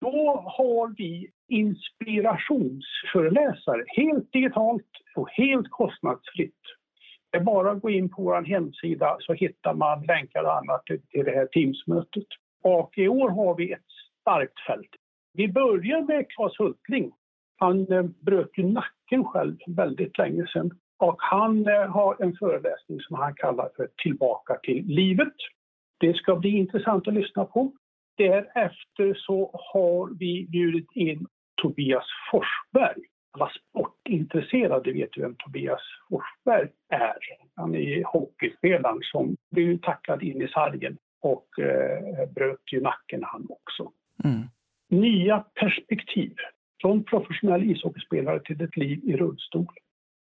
[0.00, 6.54] Då har vi inspirationsföreläsare, helt digitalt och helt kostnadsfritt.
[7.30, 10.86] Det är bara att gå in på vår hemsida så hittar man länkar och annat
[10.86, 12.26] till det här Teamsmötet.
[12.62, 13.80] Och i år har vi ett
[14.20, 14.90] starkt fält.
[15.32, 17.12] Vi börjar med Claes Hultling.
[17.56, 23.00] Han eh, bröt ju nacken själv väldigt länge sedan och han eh, har en föreläsning
[23.00, 25.34] som han kallar för Tillbaka till livet.
[26.00, 27.72] Det ska bli intressant att lyssna på.
[28.16, 31.26] Därefter så har vi bjudit in
[31.62, 33.02] Tobias Forsberg.
[33.30, 37.16] Alla sportintresserade vet ju vem Tobias Forsberg är.
[37.54, 43.46] Han är hockeyspelaren som blev tackad in i sargen och eh, bröt ju nacken han
[43.48, 43.92] också.
[44.24, 44.42] Mm.
[44.90, 46.34] Nya perspektiv.
[46.82, 49.66] Från professionell ishockeyspelare till ett liv i rullstol.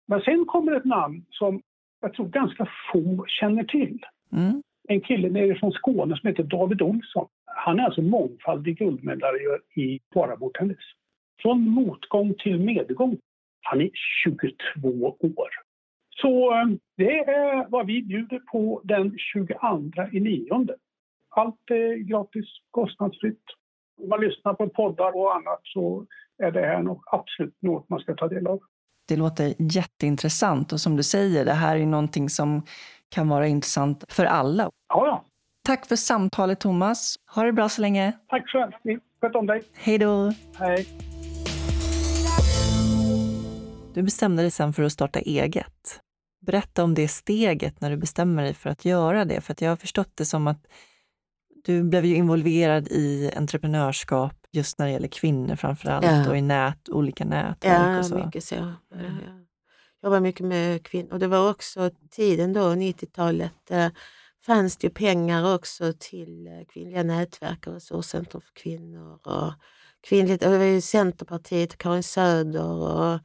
[0.07, 1.63] Men sen kommer ett namn som
[2.01, 3.99] jag tror ganska få känner till.
[4.33, 4.63] Mm.
[4.89, 7.29] En kille nere från Skåne som heter David Olsson.
[7.45, 10.95] Han är alltså mångfaldig guldmedaljör i parabordtennis.
[11.43, 13.19] Från motgång till medgång.
[13.63, 13.91] Han är
[14.25, 15.49] 22 år.
[16.23, 16.67] Så eh,
[16.97, 19.57] det är vad vi bjuder på den 22
[20.13, 20.77] i nionde.
[21.31, 23.43] Allt är gratis, kostnadsfritt.
[24.03, 26.07] Om man lyssnar på poddar och annat så
[26.43, 28.61] är det här nog absolut något man ska ta del av.
[29.09, 32.63] Det låter jätteintressant och som du säger, det här är någonting som
[33.09, 34.71] kan vara intressant för alla.
[34.89, 35.25] Ja, ja.
[35.67, 37.17] Tack för samtalet Thomas.
[37.35, 38.13] Ha det bra så länge.
[38.29, 38.73] Tack själv.
[39.21, 39.63] Sköt om dig.
[39.75, 40.33] Hej då.
[40.59, 40.87] Hej.
[43.95, 46.01] Du bestämde dig sen för att starta eget.
[46.47, 49.41] Berätta om det steget när du bestämmer dig för att göra det.
[49.41, 50.67] För att jag har förstått det som att
[51.65, 56.29] du blev ju involverad i entreprenörskap just när det gäller kvinnor framför allt Ja.
[56.31, 58.19] och i nät, olika nätverk och så.
[58.19, 58.55] Ja, mycket så.
[58.55, 61.13] Ja, Jag jobbar mycket med kvinnor.
[61.13, 63.89] Och det var också tiden då, 90-talet, eh,
[64.47, 69.19] fanns det ju pengar också till eh, kvinnliga nätverk och resurscentrum för kvinnor.
[69.25, 69.53] Och
[70.09, 73.21] kvinnligt, och det var ju Centerpartiet och Karin Söder och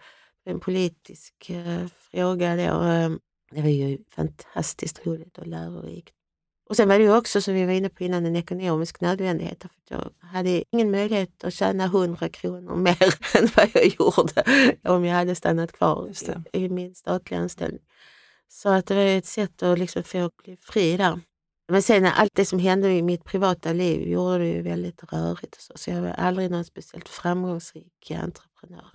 [0.49, 2.83] en politisk eh, fråga då.
[2.83, 3.09] eh,
[3.51, 6.13] Det var ju fantastiskt roligt och lärorikt.
[6.69, 9.61] Och sen var det ju också, som vi var inne på innan, en ekonomisk nödvändighet.
[9.61, 12.97] För jag hade ingen möjlighet att tjäna 100 kronor mer
[13.37, 14.43] än vad jag gjorde
[14.83, 16.09] om jag hade stannat kvar
[16.53, 17.81] i, i min statliga anställning.
[18.47, 21.19] Så att det var ett sätt att liksom få bli fri där.
[21.71, 25.61] Men sen allt det som hände i mitt privata liv gjorde det ju väldigt rörigt.
[25.61, 28.91] Så, så jag var aldrig någon speciellt framgångsrik entreprenör.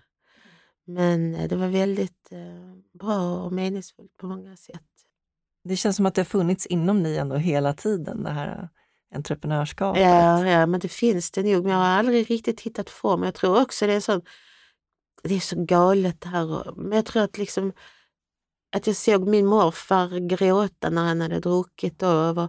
[0.87, 4.83] Men eh, det var väldigt eh, bra och meningsfullt på många sätt.
[5.65, 8.69] Det känns som att det har funnits inom dig ändå hela tiden, det här
[9.15, 10.03] entreprenörskapet.
[10.03, 11.63] Ja, ja, men det finns det nog.
[11.63, 13.23] Men jag har aldrig riktigt hittat form.
[13.23, 14.21] Jag tror också det är så,
[15.23, 16.75] det är så galet det här.
[16.77, 17.73] Men jag tror att liksom
[18.77, 22.49] att jag såg min morfar gråta när han hade druckit då över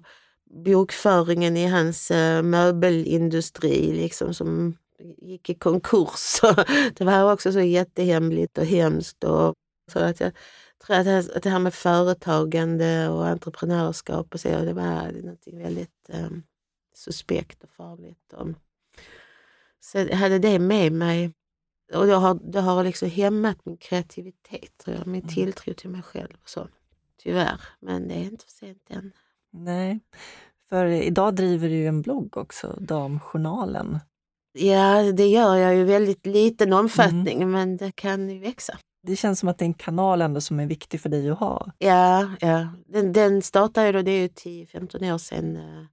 [0.65, 6.41] bokföringen i hans eh, möbelindustri liksom som gick i konkurs.
[6.95, 9.23] det var också så jättehemligt och hemskt.
[9.23, 9.53] Och,
[9.91, 10.31] så att jag
[10.85, 15.47] tror att det, att det här med företagande och entreprenörskap och så, det var något
[15.47, 16.29] väldigt eh,
[16.95, 18.33] suspekt och farligt.
[18.33, 18.47] Och,
[19.79, 21.33] så jag hade det med mig
[21.93, 25.33] och det har, det har liksom hämmat min kreativitet, tror jag, min Mm.
[25.33, 26.37] tilltro till mig själv.
[26.43, 26.67] Och så.
[27.17, 29.11] Tyvärr, men det är inte för sent än.
[29.49, 29.99] Nej,
[30.69, 33.99] för idag driver du ju en blogg också, Damjournalen.
[34.57, 36.79] Ja, det gör jag ju väldigt liten Mm.
[36.79, 38.77] omfattning, men det kan ju växa.
[39.07, 41.39] Det känns som att det är en kanal ändå som är viktig för dig att
[41.39, 41.71] ha.
[41.77, 42.67] Ja, ja.
[42.87, 45.55] Den, den startade då, det är ju 10-15 år sedan.
[45.55, 45.85] eh,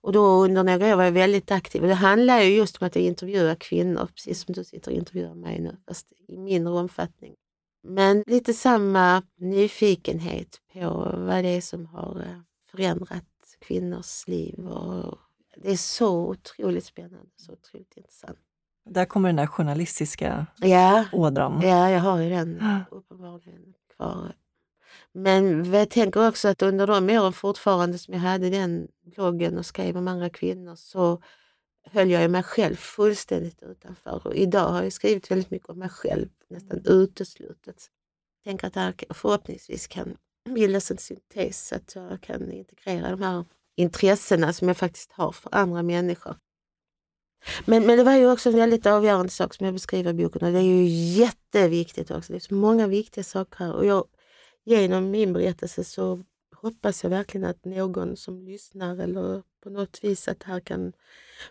[0.00, 1.82] Och då under några år var jag väldigt aktiv.
[1.82, 4.96] Och det handlar ju just om att jag intervjuar kvinnor, precis som du sitter och
[4.96, 7.34] intervjuar mig nu, fast i mindre omfattning.
[7.88, 10.80] Men lite samma nyfikenhet på
[11.18, 12.40] vad det är som har eh,
[12.70, 13.24] förändrat
[13.60, 14.58] kvinnors liv.
[14.68, 15.18] Och
[15.56, 18.38] det är så otroligt spännande, så otroligt intressant.
[18.84, 21.60] Där kommer den där journalistiska Ja, ådran.
[21.62, 24.34] Ja, jag har ju den uppenbarligen kvar.
[25.12, 29.66] Men jag tänker också att under de åren fortfarande som jag hade den bloggen och
[29.66, 31.22] skrev om andra kvinnor så
[31.90, 34.26] höll jag mig själv fullständigt utanför.
[34.26, 37.90] Och idag har jag skrivit väldigt mycket om mig själv, nästan uteslutet.
[38.42, 43.10] Jag tänker att det här förhoppningsvis kan bildas en syntes så att jag kan integrera
[43.10, 43.44] de här
[43.76, 46.36] intressena som jag faktiskt har för andra människor.
[47.64, 50.46] Men, men det var ju också en väldigt avgörande sak som jag beskriver i boken
[50.46, 52.32] och det är ju jätteviktigt också.
[52.32, 54.04] Det är så många viktiga saker här och jag,
[54.64, 56.24] genom min berättelse så
[56.56, 60.92] hoppas jag verkligen att någon som lyssnar eller på något vis att det här kan...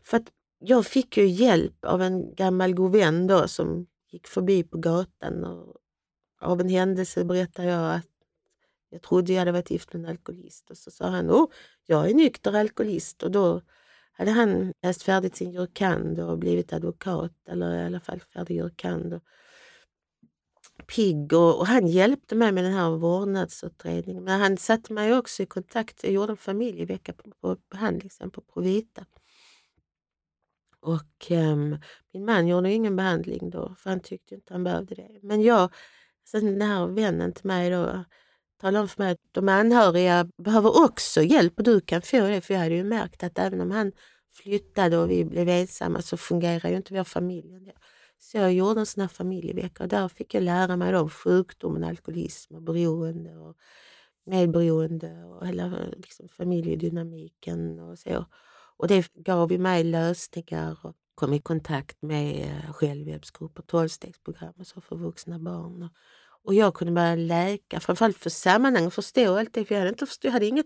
[0.04, 4.64] För att jag fick ju hjälp av en gammal god vän då som gick förbi
[4.64, 5.76] på gatan och
[6.42, 8.14] av en händelse berättade jag att
[8.90, 11.50] jag trodde jag hade varit gift med en alkoholist och så sa han, oh,
[11.86, 13.62] jag är nykter alkoholist och då
[14.12, 19.14] hade han läst färdigt sin jurkand och blivit advokat, eller i alla fall färdig jurkand.
[19.14, 19.24] Och
[20.88, 24.24] pigg och, och han hjälpte mig med den här vårdnadsutredningen.
[24.24, 28.42] Men han satte mig också i kontakt, jag gjorde en familjevecka på, på behandlingshem på
[28.42, 29.06] Provita.
[30.80, 31.78] Och um,
[32.14, 35.20] min man gjorde ingen behandling då, för han tyckte inte han behövde det.
[35.22, 35.74] Men jag,
[36.28, 38.04] sen den här vännen till mig då,
[38.62, 42.41] talade om för mig att de anhöriga behöver också hjälp och du kan få det.
[42.41, 43.91] För jag hade ju märkt att även om han
[44.34, 47.72] flyttade och vi blev ensamma så fungerar ju inte vår familj.
[48.20, 51.84] Så jag gjorde en sån här familjevecka och där fick jag lära mig om sjukdomen
[51.84, 53.56] alkoholism och beroende och
[54.26, 58.26] medberoende och hela liksom, familjedynamiken och så.
[58.78, 64.82] Och det gav ju mig lösningar och kom i kontakt med självhjälpsgrupper, tolvstegsprogram och så
[64.82, 65.84] för vuxna barn.
[65.84, 65.91] Och,
[66.46, 69.66] och jag kunde börja läka, framförallt för sammanhang och förstå allt det.
[69.66, 70.66] För jag hade, inte förstå, jag hade, inget,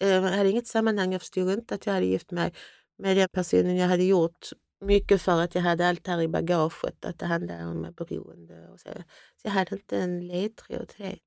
[0.00, 2.52] eh, jag hade inget sammanhang, jag förstod inte att jag hade gift mig
[2.98, 4.48] med den personen jag hade gjort
[4.80, 8.68] mycket för att jag hade allt det här i bagaget, att det handlade om beroende.
[8.68, 8.88] Och så.
[9.36, 11.18] så jag hade inte en ledtråd till det.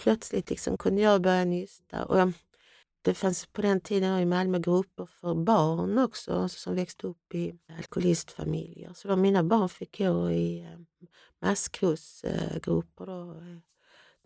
[0.00, 2.04] plötsligt liksom kunde jag börja nysta.
[2.04, 2.32] Och jag,
[3.02, 7.34] det fanns på den tiden i Malmö grupper för barn också alltså som växte upp
[7.34, 8.92] i alkoholistfamiljer.
[8.94, 10.86] Så då mina barn fick gå i ehm,
[11.40, 13.58] maskrosgrupper då, eh,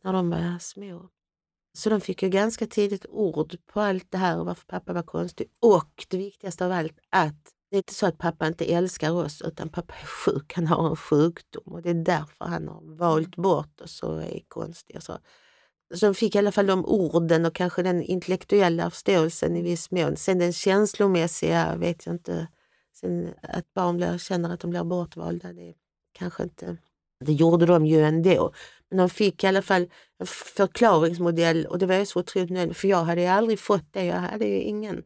[0.02, 1.10] när de var små.
[1.72, 5.02] Så de fick ju ganska tidigt ord på allt det här och varför pappa var
[5.02, 5.46] konstig.
[5.60, 9.42] Och det viktigaste av allt, att det är inte så att pappa inte älskar oss
[9.42, 13.36] utan pappa är sjuk, han har en sjukdom och det är därför han har valt
[13.36, 14.96] bort oss och är konstig.
[14.96, 15.18] Och så
[16.00, 20.16] de fick i alla fall de orden och kanske den intellektuella förståelsen i viss mån.
[20.16, 22.48] Sen den känslomässiga vet jag inte.
[23.00, 25.74] Sen att barn blir, känner att de blir bortvalda, det
[26.12, 26.76] kanske inte...
[27.24, 28.52] Det gjorde de ju ändå.
[28.90, 32.76] Men de fick i alla fall en förklaringsmodell och det var ju så otroligt nödvändigt
[32.76, 34.04] för jag hade ju aldrig fått det.
[34.04, 35.02] Jag hade ju ingen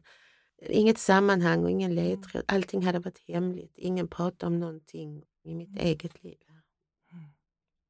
[0.61, 2.43] Inget sammanhang och ingen ledtråd.
[2.47, 3.73] Allting hade varit hemligt.
[3.77, 6.48] Ingen pratade om någonting i mitt eget liv.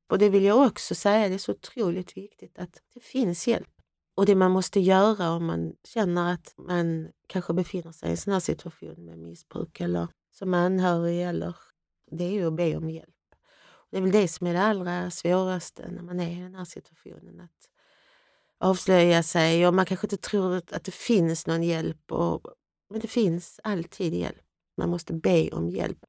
[0.09, 3.69] Och det vill jag också säga, det är så otroligt viktigt att det finns hjälp.
[4.15, 8.17] Och det man måste göra om man känner att man kanske befinner sig i en
[8.17, 11.55] sån här situation med missbruk eller som anhörig, eller,
[12.11, 13.15] det är ju att be om hjälp.
[13.91, 16.65] Det är väl det som är det allra svåraste när man är i den här
[16.65, 17.39] situationen.
[17.39, 17.69] Att
[18.59, 22.11] avslöja sig och man kanske inte tror att det finns någon hjälp.
[22.11, 22.47] Och,
[22.89, 24.45] men det finns alltid hjälp.
[24.77, 26.05] Man måste be om hjälp.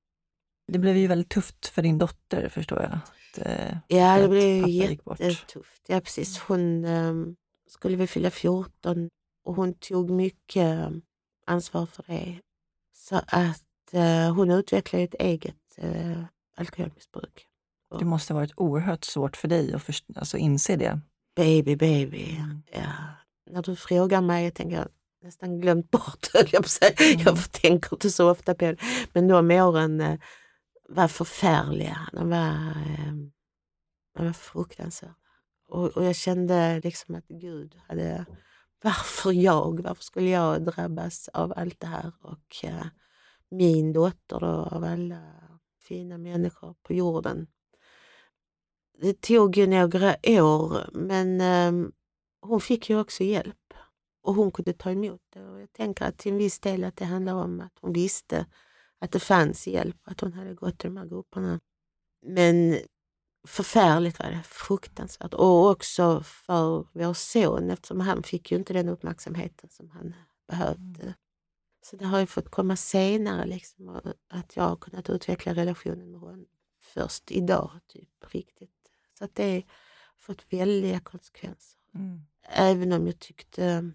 [0.73, 2.93] Det blev ju väldigt tufft för din dotter förstår jag.
[2.93, 5.83] Att, eh, ja, det blev jättetufft.
[5.87, 6.39] Ja, precis.
[6.39, 7.37] Hon um,
[7.69, 9.09] skulle väl fylla 14
[9.45, 11.03] och hon tog mycket um,
[11.47, 12.41] ansvar för det.
[12.93, 16.25] Så att uh, hon utvecklade ett eget uh,
[16.57, 17.47] alkoholmissbruk.
[17.99, 21.01] Det måste ha varit oerhört svårt för dig att först- alltså inse det.
[21.37, 22.37] Baby, baby.
[22.37, 22.63] Mm.
[22.73, 22.93] Ja.
[23.51, 24.89] När du frågar mig, tänker jag
[25.23, 27.21] nästan glömt bort, jag på Mm.
[27.25, 28.77] Jag tänker inte så ofta på det.
[29.13, 30.19] Men de åren
[30.91, 32.09] var förfärliga.
[32.13, 33.33] De var, ehm,
[34.15, 35.15] de var fruktansvärda.
[35.69, 38.27] Och, och jag kände liksom att Gud hade...
[38.83, 39.81] Varför jag?
[39.83, 42.13] Varför skulle jag drabbas av allt det här?
[42.21, 42.87] Och eh,
[43.51, 45.21] min dotter då, av alla
[45.89, 47.47] fina människor på jorden
[49.01, 51.91] det tog ju några år, men eh,
[52.41, 53.57] hon fick ju också hjälp.
[54.23, 55.43] Och hon kunde ta emot det.
[55.43, 58.47] Och jag tänker att till en viss del att det handlar om att hon visste
[59.01, 61.61] att det fanns hjälp, att hon hade gått i de här grupperna.
[62.27, 62.79] Men
[63.47, 65.35] förfärligt var det, fruktansvärt.
[65.35, 70.15] Och också för vår son eftersom han fick ju inte den uppmärksamheten som han
[70.49, 71.03] behövde.
[71.03, 71.15] Mm.
[71.83, 76.21] Så det har ju fått komma senare, liksom, att jag har kunnat utveckla relationen med
[76.21, 76.47] honom
[76.81, 78.71] först idag, typ riktigt.
[79.19, 79.63] Så att det har
[80.17, 81.81] fått väldiga konsekvenser.
[81.95, 82.21] Mm.
[82.43, 83.93] Även om jag tyckte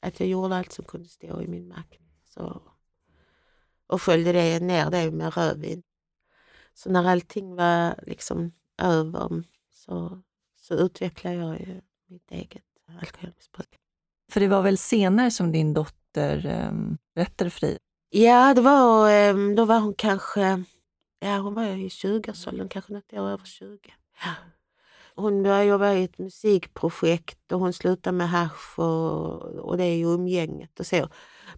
[0.00, 2.00] att jag gjorde allt som kunde stå i min makt.
[2.24, 2.69] Så,
[3.90, 5.82] och sköljde det ner det med rödvin.
[6.74, 10.22] Så när allting var liksom över så,
[10.56, 12.62] så utvecklade jag ju mitt eget
[13.00, 13.68] alkoholmissbruk.
[14.32, 16.98] För det var väl senare som din dotter um,
[17.50, 17.78] för dig?
[18.10, 20.64] Ja, det var, um, då var hon kanske,
[21.20, 23.78] ja hon var i 20-årsåldern, kanske något år över 20.
[25.20, 29.96] Hon började jobba i ett musikprojekt och hon slutade med hasch och, och det är
[29.96, 31.08] ju umgänget och så.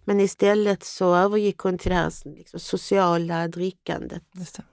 [0.05, 4.23] Men istället så övergick hon till det här liksom, sociala drickandet,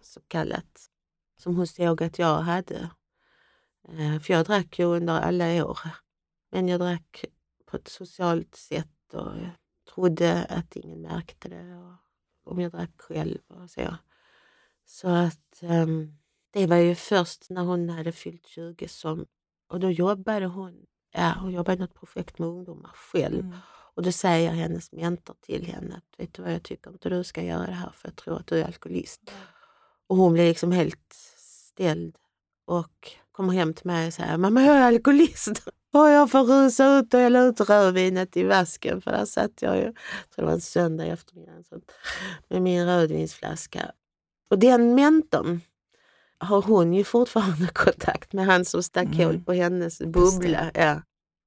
[0.02, 0.90] så kallat,
[1.38, 2.90] som hon såg att jag hade.
[3.88, 5.78] Eh, för jag drack ju under alla år,
[6.52, 7.24] men jag drack
[7.66, 9.50] på ett socialt sätt och jag
[9.94, 11.74] trodde att ingen märkte det.
[11.74, 13.96] Och om jag drack själv och så.
[14.86, 16.19] Så att um,
[16.50, 19.26] det var ju först när hon hade fyllt 20 som,
[19.68, 23.40] och då jobbade hon, ja, hon jobbade i något projekt med ungdomar själv.
[23.40, 23.58] Mm.
[23.94, 27.24] Och då säger hennes mentor till henne att vet du vad jag tycker inte du
[27.24, 29.20] ska göra det här för jag tror att du är alkoholist.
[29.26, 29.40] Mm.
[30.06, 31.12] Och hon blev liksom helt
[31.72, 32.16] ställd
[32.64, 35.62] och kommer hem till mig och säger mamma jag är alkoholist.
[35.92, 39.76] Och jag får rusa ut och hälla ut rödvinet i vasken för där satt jag
[39.76, 39.94] ju, jag
[40.30, 41.52] tror det var en söndag eftermiddag,
[42.48, 43.92] med min rödvinsflaska.
[44.50, 45.60] Och den mentorn,
[46.40, 49.18] har hon ju fortfarande kontakt med han som stack mm.
[49.18, 50.70] hål på hennes bubbla.
[50.74, 51.02] Ja.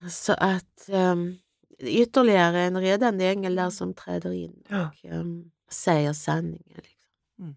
[0.10, 1.38] Så att um,
[1.80, 4.88] ytterligare en räddande ängel där som träder in ja.
[4.88, 6.76] och um, säger sanningen.
[6.76, 7.10] Liksom.
[7.40, 7.56] Mm.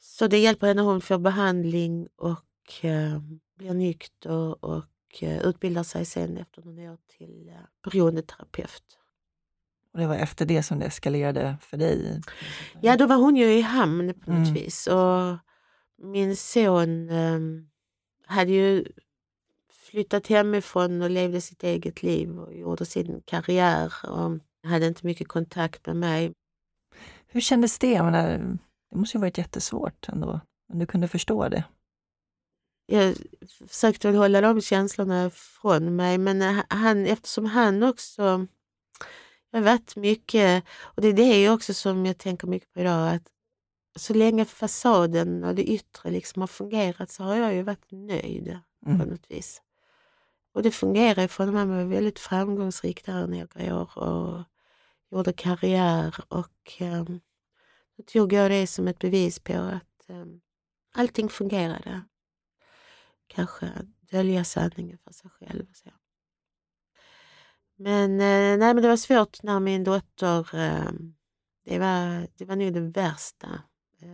[0.00, 3.18] Så det hjälper henne, hon får behandling och uh,
[3.58, 4.84] blir nykter och
[5.22, 8.98] uh, utbildar sig sen efter några år till uh, beroendeterapeut.
[9.92, 12.20] Och det var efter det som det eskalerade för dig?
[12.80, 14.54] Ja, då var hon ju i hamn på något mm.
[14.54, 14.86] vis.
[14.86, 15.38] Och
[16.02, 17.70] min son um,
[18.26, 18.84] hade ju
[19.72, 24.38] flyttat hemifrån och levde sitt eget liv och gjorde sin karriär och
[24.68, 26.32] hade inte mycket kontakt med mig.
[27.26, 28.02] Hur kändes det?
[28.02, 28.38] Menar,
[28.90, 30.40] det måste ju varit jättesvårt ändå,
[30.72, 31.64] om du kunde förstå det.
[32.86, 33.16] jag
[33.68, 38.46] försökte väl hålla de känslorna från mig men han, eftersom han också
[39.52, 43.14] jag har varit mycket, och det är det också som jag tänker mycket på idag,
[43.14, 43.22] att
[43.96, 48.58] så länge fasaden och det yttre liksom har fungerat så har jag ju varit nöjd
[48.86, 48.98] mm.
[48.98, 49.62] på något vis.
[50.54, 54.44] Och det fungerar för att man var väldigt framgångsrik där några år och
[55.10, 57.20] gjorde karriär och um,
[57.96, 60.40] då tog jag det som ett bevis på att um,
[60.94, 62.02] allting fungerade.
[63.26, 65.66] Kanske dölja sanningen för sig själv.
[65.72, 65.90] Så.
[67.76, 70.92] Men, eh, nej, men det var svårt när min dotter, eh,
[71.64, 73.62] det, var, det var nog det värsta.
[74.02, 74.08] Eh,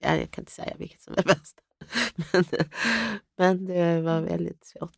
[0.00, 1.56] ja, jag kan inte säga vilket som var värst.
[2.32, 2.44] men,
[3.36, 4.92] men det var väldigt svårt.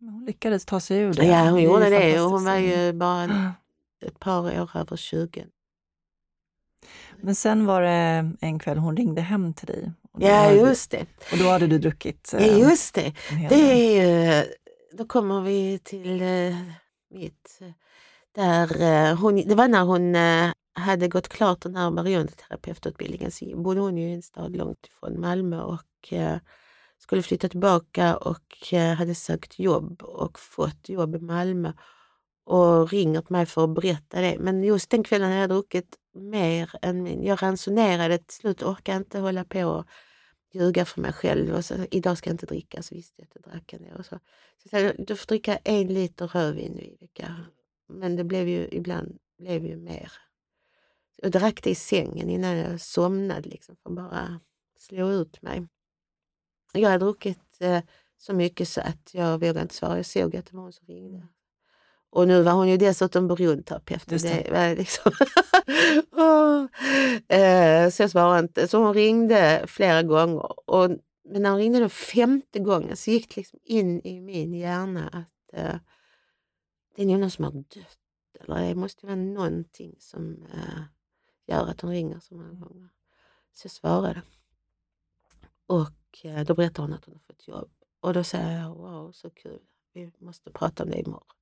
[0.00, 1.26] Hon lyckades ta sig ur det.
[1.26, 2.20] Ja, hon det gjorde det.
[2.20, 3.54] Och hon var ju bara
[4.06, 5.46] ett par år över 20.
[7.16, 9.92] Men sen var det en kväll hon ringde hem till dig.
[10.18, 11.06] Ja, just det.
[11.32, 12.30] Och då hade du druckit?
[12.32, 13.12] Ja, just det.
[13.48, 14.44] det är ju,
[14.92, 16.22] då kommer vi till
[17.10, 17.60] mitt.
[18.34, 23.56] Där eh, hon, det var när hon eh, hade gått klart den här marioterapeututbildningen så
[23.56, 26.38] bodde hon ju i en stad långt ifrån Malmö och eh,
[26.98, 31.72] skulle flytta tillbaka och eh, hade sökt jobb och fått jobb i Malmö
[32.44, 34.36] och ringer till mig för att berätta det.
[34.38, 37.22] Men just den kvällen hade jag druckit mer än min.
[37.22, 39.86] Jag ransonerade till slut, orkade inte hålla på och
[40.52, 41.54] ljuga för mig själv.
[41.54, 43.96] Och så, idag ska jag inte dricka, så visste jag att jag drack en del.
[43.96, 44.18] Och så,
[44.62, 47.44] så jag sa, du får dricka en liter rödvin i veckan.
[47.88, 50.12] Men det blev ju ibland blev ju mer.
[51.22, 54.40] Jag drack det i sängen innan jag somnade liksom, för att bara
[54.78, 55.66] slå ut mig.
[56.72, 57.80] Jag hade druckit eh,
[58.18, 59.96] så mycket så att jag vågade inte svara.
[59.96, 61.26] Jag såg att det var hon som ringde.
[62.10, 64.06] Och nu var hon ju dessutom beroendeterapeut.
[64.06, 64.18] Det.
[64.18, 65.12] Det var liksom
[67.28, 68.68] eh, så jag svarade inte.
[68.68, 70.70] Så hon ringde flera gånger.
[70.70, 70.90] Och,
[71.24, 75.08] men när hon ringde den femte gången så gick det liksom in i min hjärna
[75.08, 75.76] att uh,
[76.96, 77.98] det är någon som har dött.
[78.40, 80.82] Eller det måste vara någonting som uh,
[81.46, 82.88] gör att hon ringer så många gånger.
[83.52, 84.22] Så jag svarade.
[85.66, 87.70] Och uh, då berättade hon att hon har fått jobb.
[88.00, 89.60] Och då säger jag, wow så kul,
[89.92, 91.36] vi måste prata om det imorgon.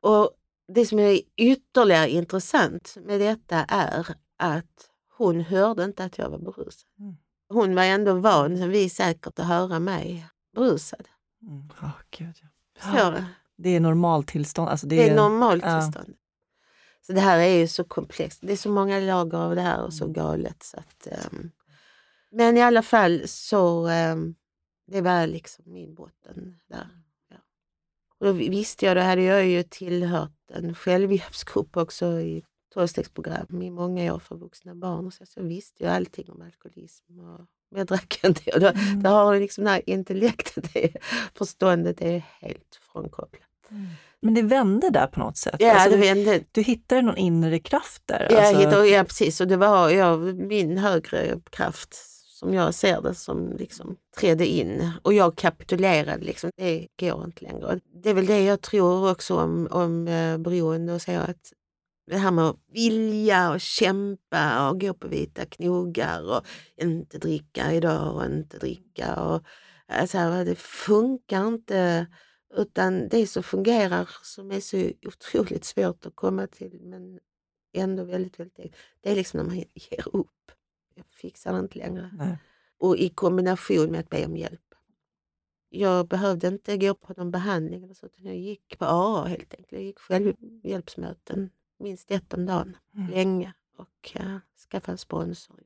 [0.00, 0.30] Och
[0.68, 6.38] det som är ytterligare intressant med detta är att hon hörde inte att jag var
[6.38, 6.90] berusad.
[6.98, 7.16] Mm.
[7.48, 11.08] Hon var ändå van, som vi säkert, att höra mig berusad.
[11.42, 11.70] Mm.
[11.82, 12.36] Oh, Gud,
[12.82, 13.10] ja.
[13.10, 13.24] Du?
[13.56, 14.68] Det är normaltillstånd.
[14.68, 16.14] Alltså det, det är normaltillstånd.
[17.00, 17.06] Ja.
[17.06, 18.40] Så det här är ju så komplext.
[18.42, 20.14] Det är så många lager av det här och så mm.
[20.14, 20.62] galet.
[20.62, 21.50] Så att, um,
[22.30, 24.34] men i alla fall så um,
[24.86, 26.88] det var liksom min botten där.
[28.20, 32.44] Och då visste jag, då hade jag ju tillhört en självhjälpsgrupp också i
[32.74, 35.06] tolvstegsprogram i många år för vuxna barn.
[35.06, 37.20] Och så, så jag visste ju allting om alkoholism.
[37.20, 37.40] Och,
[37.70, 38.50] men jag drack inte.
[38.50, 39.02] Och då, mm.
[39.02, 40.96] då har liksom det här intellektet, det,
[41.34, 43.70] förståndet, det är helt frånkopplat.
[43.70, 43.86] Mm.
[44.22, 45.56] Men det vände där på något sätt?
[45.58, 46.40] Ja, alltså, det vände.
[46.52, 48.28] Du hittade någon inre kraft där?
[48.30, 48.60] Ja, alltså...
[48.60, 49.40] hittade, ja precis.
[49.40, 51.94] Och det var ja, min högre kraft
[52.40, 54.90] som jag ser det, som liksom trädde in.
[55.02, 56.50] Och jag kapitulerade, liksom.
[56.56, 57.80] det går inte längre.
[58.02, 61.52] Det är väl det jag tror också om, om eh, beroende och så att
[62.06, 66.46] det här med att vilja och kämpa och gå på vita knogar och
[66.82, 69.14] inte dricka idag och inte dricka.
[69.14, 69.42] Och,
[69.88, 72.06] alltså, det funkar inte.
[72.56, 77.20] Utan det som fungerar, som är så otroligt svårt att komma till men
[77.72, 80.40] ändå väldigt, väldigt det är liksom när man ger upp
[81.00, 82.10] jag fixar det inte längre.
[82.18, 82.38] Nej.
[82.78, 84.74] Och i kombination med att be om hjälp.
[85.68, 89.54] Jag behövde inte gå på någon behandling eller så, utan jag gick på AA helt
[89.54, 89.72] enkelt.
[89.72, 93.10] Jag gick självhjälpsmöten minst ett om dagen, mm.
[93.10, 94.38] länge och uh,
[94.70, 95.62] skaffade en sponsor.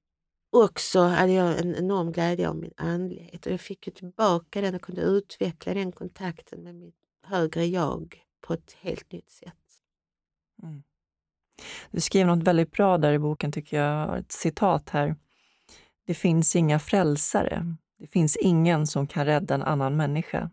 [0.57, 4.75] Också hade jag en enorm glädje av min andlighet och jag fick ju tillbaka den
[4.75, 9.53] och kunde utveckla den kontakten med mitt högre jag på ett helt nytt sätt.
[10.63, 10.83] Mm.
[11.91, 14.19] Du skrev något väldigt bra där i boken, tycker jag.
[14.19, 15.17] Ett citat här.
[16.07, 17.77] Det finns inga frälsare.
[17.99, 20.51] Det finns ingen som kan rädda en annan människa.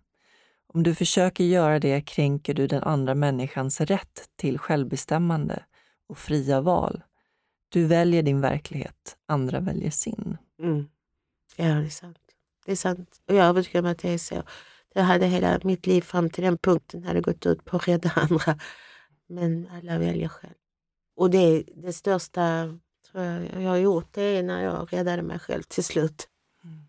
[0.74, 5.64] Om du försöker göra det kränker du den andra människans rätt till självbestämmande
[6.08, 7.04] och fria val.
[7.72, 10.38] Du väljer din verklighet, andra väljer sin.
[10.60, 10.90] Mm.
[11.56, 12.18] Ja, det är sant.
[12.66, 13.22] Det är sant.
[13.28, 14.44] Och jag är övertygad om att det är så.
[14.94, 18.12] Jag hade hela mitt liv fram till den punkten hade gått ut på att rädda
[18.16, 18.60] andra.
[19.28, 20.54] Men alla väljer själv.
[21.16, 22.78] Och det, det största
[23.12, 26.28] tror jag, jag har gjort det är när jag räddade mig själv till slut.
[26.64, 26.86] Mm.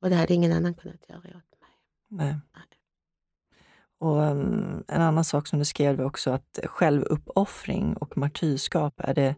[0.00, 1.70] Och det hade ingen annan kunnat göra åt mig.
[2.08, 2.36] Nej.
[2.54, 2.62] Nej.
[3.98, 9.14] Och um, En annan sak som du skrev var också att självuppoffring och martyrskap är
[9.14, 9.34] det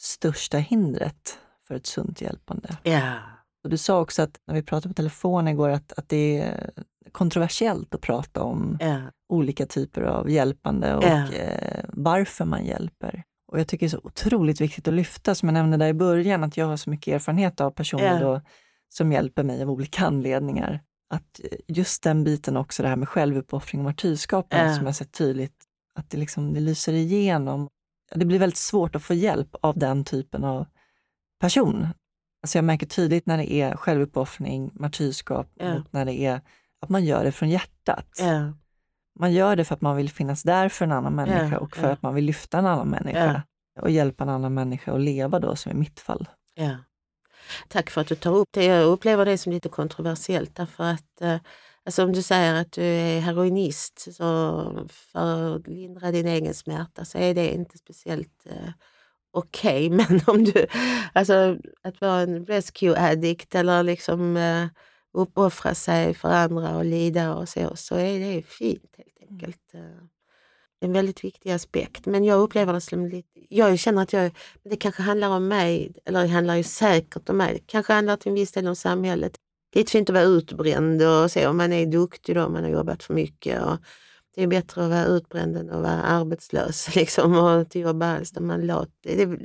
[0.00, 1.38] största hindret
[1.68, 2.76] för ett sunt hjälpande.
[2.82, 3.12] Ja,
[3.64, 6.70] Och du sa också att när vi pratade på telefon igår att, att det är
[7.12, 9.00] kontroversiellt att prata om Ja.
[9.28, 11.32] olika typer av hjälpande och Ja.
[11.32, 13.22] eh, varför man hjälper.
[13.52, 15.94] Och jag tycker det är så otroligt viktigt att lyfta, som jag nämnde där i
[15.94, 18.40] början, att jag har så mycket erfarenhet av personer då,
[18.88, 20.80] som hjälper mig av olika anledningar.
[21.14, 24.74] Att eh, just den biten också, det här med självuppoffring och martyrskap, Ja.
[24.76, 27.68] som jag sett tydligt, att det, liksom, det lyser igenom.
[28.14, 30.66] Det blir väldigt svårt att få hjälp av den typen av
[31.40, 31.88] person.
[32.42, 35.74] Alltså jag märker tydligt när det är självuppoffring, martyrskap, Ja.
[35.74, 36.40] och när det är
[36.80, 38.06] att man gör det från hjärtat.
[38.18, 38.52] Ja.
[39.18, 41.76] Man gör det för att man vill finnas där för en annan människa Ja, och
[41.76, 43.42] för att man vill lyfta en annan människa
[43.80, 46.28] och hjälpa en annan människa att leva då, som i mitt fall.
[47.68, 48.64] Tack för att du tar upp det.
[48.64, 51.36] Jag upplever det som lite kontroversiellt därför att eh,
[51.90, 57.04] alltså om du säger att du är heroinist så för att lindra din egen smärta
[57.04, 58.70] så är det inte speciellt eh,
[59.32, 59.90] okej.
[59.98, 60.66] Men om du,
[61.12, 64.66] alltså att vara en rescue addict eller liksom eh,
[65.12, 69.74] uppoffra sig för andra och lida och så, så är det fint helt enkelt.
[69.74, 70.04] Eh,
[70.80, 72.06] en väldigt viktig aspekt.
[72.06, 73.28] Men jag upplever det som lite...
[73.48, 74.36] Jag känner att jag...
[74.62, 77.54] Det kanske handlar om mig, eller det handlar ju säkert om mig.
[77.54, 79.38] Det kanske handlar till en viss del om samhället.
[79.70, 82.62] Det är fint att vara utbränd och så, om man är duktig då, om man
[82.62, 83.62] har jobbat för mycket.
[83.62, 83.76] Och
[84.34, 88.32] det är bättre att vara utbränd än att vara arbetslös liksom, och inte jobba alls.
[88.40, 89.38] Man lat, det,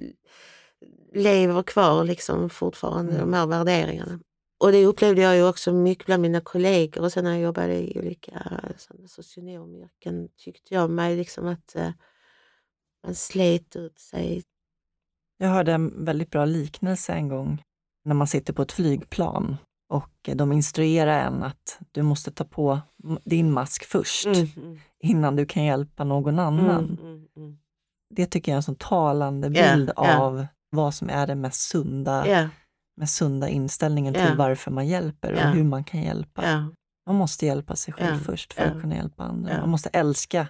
[1.13, 3.31] lever kvar liksom fortfarande, Mm.
[3.31, 4.19] de här värderingarna.
[4.57, 7.73] Och det upplevde jag ju också mycket bland mina kollegor och sen när jag jobbade
[7.73, 8.61] i olika
[9.07, 11.89] socionomyrken tyckte jag mig liksom att eh,
[13.03, 14.43] man slet ut sig.
[15.37, 17.63] Jag hörde en väldigt bra liknelse en gång
[18.03, 19.57] när man sitter på ett flygplan
[19.89, 22.79] och de instruerar en att du måste ta på
[23.23, 26.85] din mask först Mm, mm, innan du kan hjälpa någon annan.
[26.85, 27.57] mm, mm, mm.
[28.15, 30.17] Det tycker jag är en sån talande bild ja.
[30.19, 32.49] av vad som är den mest sunda, Ja,
[32.97, 36.69] mest sunda inställningen till varför man hjälper och hur man kan hjälpa.
[37.05, 39.59] Man måste hjälpa sig själv först för att kunna hjälpa andra.
[39.59, 40.47] Man måste älska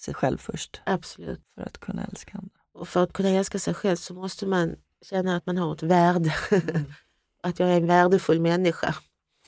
[0.00, 1.40] sig själv först absolut.
[1.54, 2.60] för att kunna älska andra.
[2.74, 5.82] Och för att kunna älska sig själv så måste man känna att man har ett
[5.82, 6.34] värde.
[7.42, 8.94] att jag är en värdefull människa.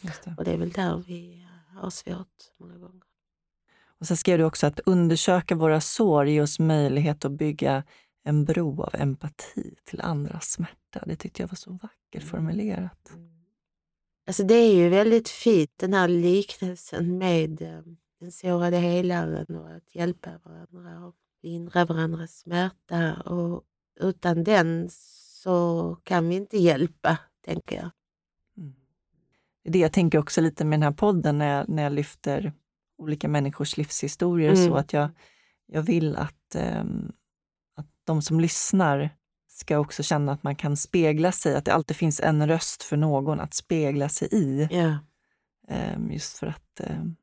[0.00, 0.34] Det.
[0.38, 2.28] Och det är väl där vi har svårt
[2.58, 3.02] många gånger.
[4.00, 7.84] Och sen skrev du också att undersöka våra sår ger oss möjlighet att bygga
[8.24, 11.02] en bro av empati till andras smärta.
[11.06, 13.12] Det tyckte jag var så vackert formulerat.
[14.26, 17.80] Alltså det är ju väldigt fint den här liknelsen med eh,
[18.20, 23.14] den sårade helaren och att hjälpa varandra och lindra varandras smärta.
[23.14, 23.62] Och
[24.00, 24.88] utan den
[25.42, 27.90] så kan vi inte hjälpa, tänker jag.
[28.56, 28.74] Mm.
[29.64, 32.52] Det jag tänker också lite med den här podden när jag, när jag lyfter
[32.98, 34.52] olika människors livshistorier.
[34.52, 34.68] Mm.
[34.68, 35.10] Så att jag,
[35.66, 37.12] jag vill att, ehm,
[37.76, 39.10] att de som lyssnar
[39.48, 42.96] ska också känna att man kan spegla sig, att det alltid finns en röst för
[42.96, 44.68] någon att spegla sig i.
[44.70, 44.98] Ja,
[45.68, 47.16] ehm, just för att ehm,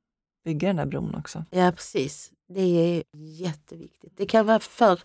[0.43, 1.45] bygga den där bron också.
[1.51, 2.31] ja precis.
[2.53, 4.17] Det är jätteviktigt.
[4.17, 4.99] Det kan vara för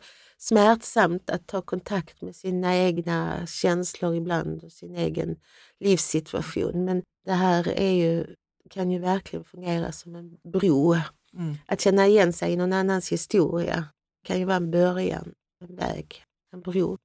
[0.44, 5.36] smärtsamt att ta kontakt med sina egna känslor ibland och sin egen
[5.80, 6.84] livssituation.
[6.84, 8.26] Men det här är ju,
[8.70, 10.94] kan ju verkligen fungera som en bro.
[11.36, 11.54] Mm.
[11.66, 13.84] Att känna igen sig i någon annans historia
[14.24, 15.34] kan ju vara en början,
[15.64, 16.98] en väg, en bro.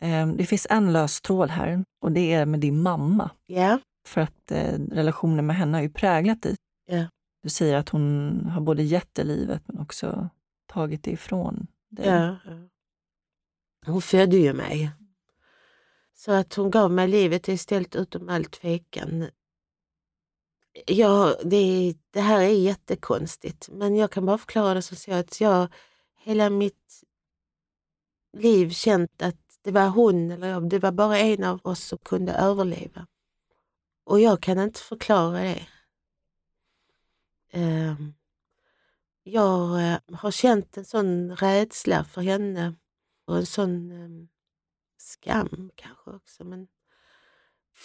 [0.00, 3.30] Ehm, det finns en lös tråd här och det är med din mamma.
[3.46, 6.56] Ja, För att eh, relationen med henne har ju präglat dig.
[6.86, 7.06] Ja.
[7.42, 10.28] Du säger att hon har både gett dig livet men också
[10.74, 12.06] tagit det ifrån dig.
[12.06, 12.36] ja.
[12.44, 12.68] ja.
[13.86, 14.90] Hon födde ju mig.
[16.14, 19.28] Så att hon gav mig livet är ställt utom all tvekan.
[20.86, 25.40] Ja, det, det här är jättekonstigt, men jag kan bara förklara det som så att
[25.40, 25.72] jag
[26.20, 27.02] hela mitt
[28.32, 31.98] liv känt att det var hon eller jag, det var bara en av oss som
[31.98, 33.06] kunde överleva.
[34.04, 35.66] Och jag kan inte förklara det.
[37.50, 38.14] Ehm.
[39.26, 42.74] Jag eh, har känt en sån rädsla för henne
[43.26, 44.28] och en sån ehm,
[44.98, 46.44] skam kanske också.
[46.44, 46.68] Men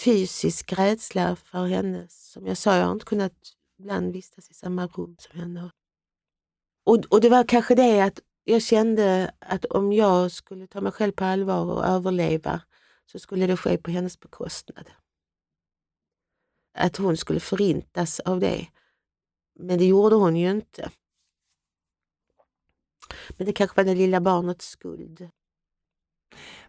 [0.04, 2.08] fysisk rädsla för henne.
[2.10, 3.34] Som jag sa, jag har inte kunnat
[3.80, 5.72] ibland vistas i samma rum som henne.
[6.84, 10.92] Och, och det var kanske det att jag kände att om jag skulle ta mig
[10.92, 12.62] själv på allvar och överleva
[13.06, 14.92] så skulle det ske på hennes bekostnad.
[16.74, 18.68] Att hon skulle förintas av det.
[19.60, 20.92] Men det gjorde hon ju inte.
[23.38, 25.30] Men det kanske var det lilla barnets skuld.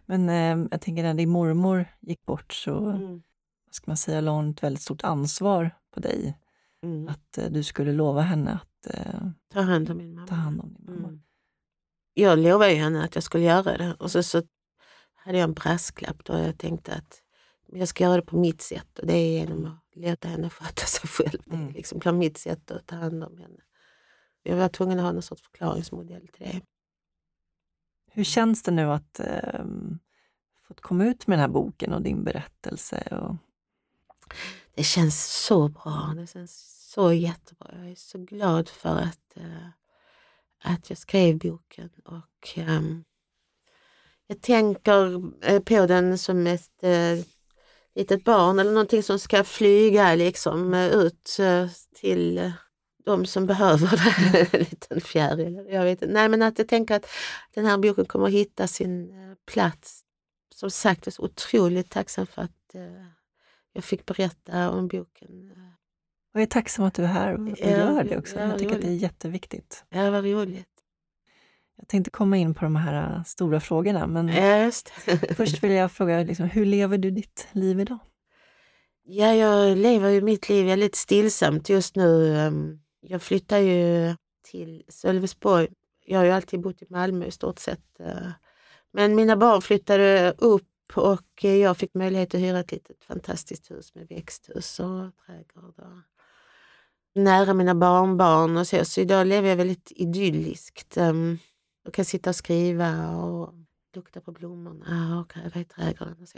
[0.05, 3.21] Men eh, jag tänker när din mormor gick bort så Mm.
[3.71, 6.37] ska man säga, la hon ett väldigt stort ansvar på dig.
[6.83, 7.07] Mm.
[7.07, 9.21] Att eh, du skulle lova henne att eh,
[9.53, 10.27] Ta hand om min mamma.
[10.27, 11.07] ta hand om din mamma.
[11.07, 11.21] Mm.
[12.13, 14.43] Jag lovade ju henne att jag skulle göra det och så, så
[15.15, 17.21] hade jag en brasklapp då jag tänkte att
[17.73, 20.85] jag ska göra det på mitt sätt och det är genom att låta henne sköta
[20.85, 21.41] sig själv.
[21.45, 21.67] Det Mm.
[21.69, 23.59] är liksom mitt sätt att ta hand om henne.
[24.43, 26.61] Jag var tvungen att ha någon sorts förklaringsmodell till det.
[28.11, 29.65] Hur känns det nu att eh,
[30.67, 33.07] fått komma ut med den här boken och din berättelse?
[33.11, 33.35] Och...
[34.75, 36.13] Det känns så bra.
[36.15, 37.69] Det känns så jättebra.
[37.77, 39.67] Jag är så glad för att, eh,
[40.63, 41.89] att jag skrev boken.
[42.05, 43.03] Och ehm,
[44.27, 47.25] Jag tänker eh, på den som ett eh,
[47.95, 52.51] litet barn eller någonting som ska flyga liksom eh, ut eh, till eh,
[53.05, 53.87] de som behöver
[54.31, 54.53] det.
[54.53, 55.65] en liten fjäril.
[55.69, 56.13] Jag vet inte.
[56.13, 57.05] Nej men att jag tänker att
[57.53, 60.01] den här boken kommer att hitta sin eh, plats.
[60.55, 63.05] Som sagt, jag är så otroligt tacksam för att eh,
[63.73, 65.51] jag fick berätta om boken.
[66.33, 68.35] Och jag är tacksam att du är här och Ja, gör det också.
[68.39, 69.01] ja, Jag tycker att det är roligt.
[69.01, 69.83] jätteviktigt.
[69.89, 70.67] Ja, vad roligt.
[71.77, 74.71] Jag tänkte komma in på de här äh, stora frågorna, men Ja,
[75.35, 77.99] först vill jag fråga, liksom, hur lever du ditt liv idag?
[79.03, 82.37] Ja, jag lever ju mitt liv väldigt stillsamt just nu.
[82.37, 82.79] Ehm,
[83.11, 85.67] jag flyttade ju till Sölvesborg.
[86.05, 87.99] Jag har ju alltid bott i Malmö i stort sett.
[87.99, 88.31] Eh,
[88.91, 93.95] men mina barn flyttade upp och jag fick möjlighet att hyra ett litet fantastiskt hus
[93.95, 95.79] med växthus och trädgård.
[95.79, 95.97] Och
[97.15, 98.85] nära mina barnbarn och så.
[98.85, 100.97] Så idag lever jag väldigt idylliskt.
[100.97, 101.37] Ehm,
[101.83, 103.53] jag kan sitta och skriva och
[103.95, 106.17] lukta på blommorna och gräva i trädgården.
[106.21, 106.37] Och så.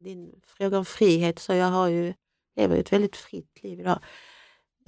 [0.00, 2.14] Din fråga om frihet, så jag har ju,
[2.56, 4.00] lever ju ett väldigt fritt liv idag.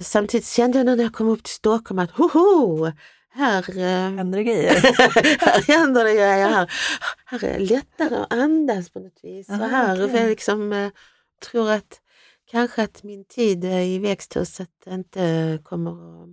[0.01, 2.91] Samtidigt kände jag när jag kom upp till Stockholm att hoho,
[3.33, 4.73] här, eh, Händer det grejer?
[5.39, 6.49] här händer det grejer.
[6.49, 6.71] Här,
[7.25, 9.49] här är det lättare att andas på något vis.
[9.49, 10.17] Aha, och här okej.
[10.17, 10.91] är liksom, eh,
[11.51, 12.01] tror att
[12.51, 15.91] kanske att min tid i växthuset inte kommer
[16.23, 16.29] att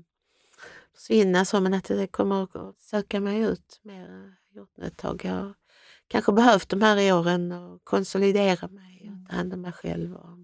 [0.96, 4.34] försvinna så, men att det kommer att söka mig ut mer.
[4.54, 5.20] Jag gjort ett tag.
[5.24, 5.54] Jag
[6.08, 10.14] kanske behövt de här åren och konsolidera mig och ta hand om mig själv.
[10.14, 10.38] Och,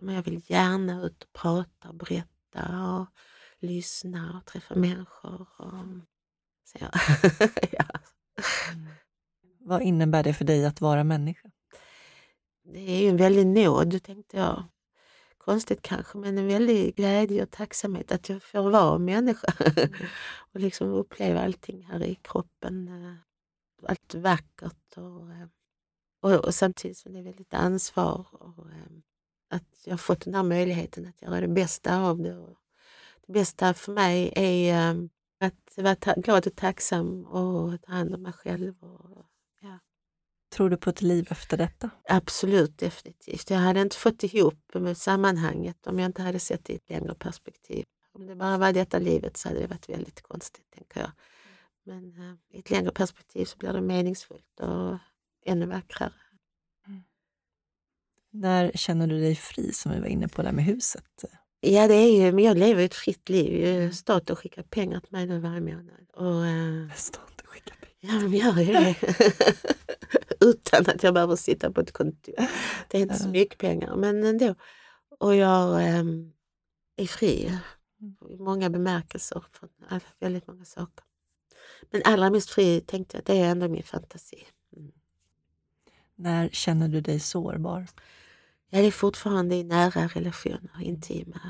[0.00, 3.06] men jag vill gärna ut och prata och berätta och
[3.58, 5.40] lyssna och träffa människor.
[5.40, 5.84] Och,
[6.64, 6.90] så ja.
[7.72, 7.84] ja.
[9.58, 11.50] Vad innebär det för dig att vara människa?
[12.64, 14.64] Det är ju en väldig nåd, tänkte jag.
[15.38, 19.54] Konstigt kanske, men en väldig glädje och tacksamhet att jag får vara människa.
[20.52, 22.88] och liksom uppleva allting här i kroppen.
[22.88, 23.14] eh,
[23.90, 25.48] Allt vackert och, eh,
[26.20, 28.26] och, och samtidigt som det är väldigt ansvar.
[28.30, 28.92] Och, eh,
[29.52, 32.36] att jag har fått den här möjligheten att göra det bästa av det.
[32.36, 32.58] Och
[33.26, 34.96] det bästa för mig är eh,
[35.40, 38.74] att vara glad och tacksam och ta hand om mig själv.
[38.84, 39.26] Och,
[39.60, 39.78] ja.
[40.54, 41.90] Tror du på ett liv efter detta?
[42.08, 43.50] Absolut, definitivt.
[43.50, 46.90] Jag hade inte fått ihop med sammanhanget om jag inte hade sett det i ett
[46.90, 47.84] längre perspektiv.
[48.12, 51.10] Om det bara var detta livet så hade det varit väldigt konstigt, tänker jag.
[51.84, 54.98] Men eh, i ett längre perspektiv så blir det meningsfullt och
[55.44, 56.12] ännu vackrare.
[58.42, 61.24] När känner du dig fri, som vi var inne på där med huset?
[61.60, 63.90] Ja, det är ju, men jag lever ett fritt liv.
[63.90, 66.10] Staten skickar pengar till mig nu varje månad.
[66.14, 68.14] Och, eh, Staten skickar pengar.
[68.14, 68.96] Ja, de gör ju det.
[70.46, 72.34] Utan att jag behöver sitta på ett kontor.
[72.88, 74.54] Det är inte så mycket pengar, men ändå.
[75.18, 76.32] Och jag ehm,
[76.96, 77.60] är fri
[78.30, 79.68] i många bemärkelser från
[80.20, 81.04] väldigt många saker.
[81.90, 84.44] Men allra mest fri tänkte jag det är ändå min fantasi.
[84.76, 84.92] Mm.
[86.14, 87.86] När känner du dig sårbar?
[88.74, 91.40] Ja, det är fortfarande i nära relationer, intima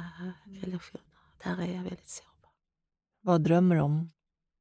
[0.47, 1.05] relationer.
[1.45, 2.51] Där är jag väldigt sårbar.
[3.21, 4.11] Vad drömmer du om?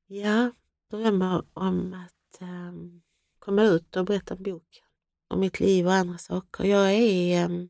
[0.07, 0.51] Ja,
[0.91, 3.01] drömmer om att ehm,
[3.39, 4.84] komma ut och berätta en bok
[5.28, 6.64] om mitt liv och andra saker.
[6.64, 7.70] Jag är ehm,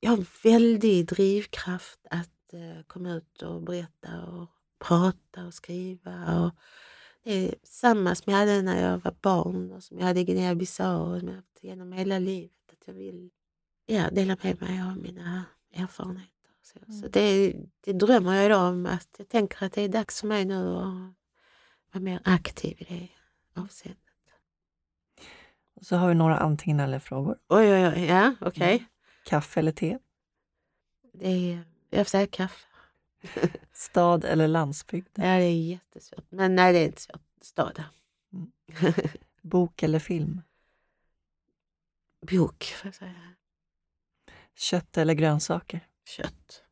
[0.00, 4.48] jag har en väldig drivkraft att eh, komma ut och berätta och
[4.78, 6.44] prata och skriva.
[6.44, 6.54] Och
[7.24, 10.24] det är samma som jag hade när jag var barn och som jag hade i
[10.24, 12.52] Guinea-Bissau och som jag haft genom hela livet.
[12.72, 13.30] Att jag vill
[13.90, 16.30] ja, dela med mig av mina erfarenheter.
[16.62, 18.86] Så, så det, det drömmer jag idag om.
[18.86, 21.14] Att jag tänker att det är dags för mig nu att
[21.92, 23.08] vara mer aktiv i det
[23.60, 24.00] avseendet.
[25.74, 27.38] Och så har vi några antingen eller-frågor.
[27.48, 28.04] Oj, oj, oj.
[28.04, 28.86] Ja, okej.
[29.24, 29.98] Kaffe eller te?
[31.12, 32.66] Det är, jag säga kaffe.
[33.72, 35.08] Stad eller landsbygd?
[35.14, 36.24] Ja, det är jättesvårt.
[36.28, 37.22] Men nej, det är inte svårt.
[37.40, 37.84] Stad.
[38.32, 38.52] Mm.
[39.42, 40.42] Bok eller film?
[42.30, 43.34] Bok, får jag säga.
[44.56, 45.86] Kött eller grönsaker?
[46.04, 46.62] Kött.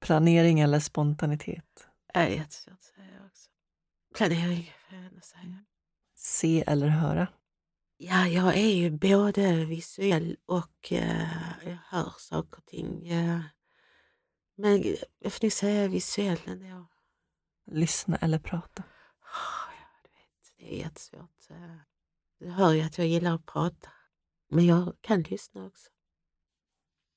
[0.00, 1.88] Planering eller spontanitet?
[2.14, 3.50] Det är jättesvårt att säga också.
[4.14, 5.64] Planering, får jag ändå säga.
[6.14, 7.28] Se eller höra?
[7.96, 11.28] Ja, jag är ju både visuell och eh,
[11.64, 13.08] jag hör saker och ting.
[13.08, 13.40] Eh,
[14.56, 14.82] men
[15.18, 16.86] jag får nog säga visuell ändå.
[17.70, 18.82] Lyssna eller prata?
[18.82, 21.50] Oh, ja, du vet, det är jättesvårt.
[21.50, 21.76] Eh,
[22.38, 23.88] Du hör ju att jag gillar att prata.
[24.50, 25.90] Men jag kan lyssna också.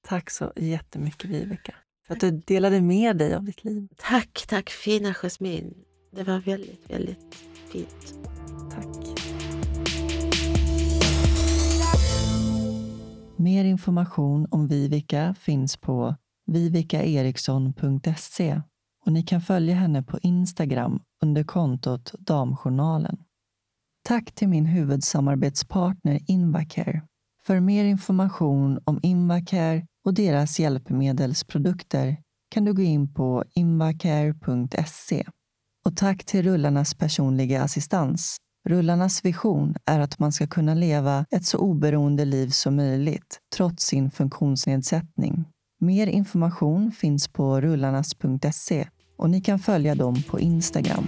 [0.07, 1.75] Tack så jättemycket Viveka
[2.07, 3.87] för att du delade med dig av ditt liv.
[3.97, 5.73] Tack, tack fina Jasmin.
[6.11, 7.35] Det var väldigt, väldigt
[7.71, 8.19] fint.
[8.71, 8.85] Tack.
[13.35, 16.15] Mer information om Vivica finns på
[16.45, 18.61] vivikaeriksson.se
[19.05, 23.17] och ni kan följa henne på Instagram under kontot Damjournalen.
[24.03, 27.01] Tack till min huvudsamarbetspartner Invacare.
[27.47, 32.17] För mer information om Invacare och deras hjälpmedelsprodukter
[32.51, 35.25] kan du gå in på invacare.se.
[35.85, 38.37] Och tack till Rullarnas personliga assistans.
[38.69, 43.83] Rullarnas vision är att man ska kunna leva ett så oberoende liv som möjligt trots
[43.83, 45.45] sin funktionsnedsättning.
[45.79, 48.87] Mer information finns på rullarnas.se
[49.17, 51.05] och ni kan följa dem på Instagram.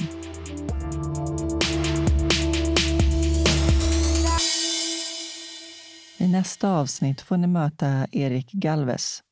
[6.32, 9.24] Nästa avsnitt får ni möta Erik Galvez.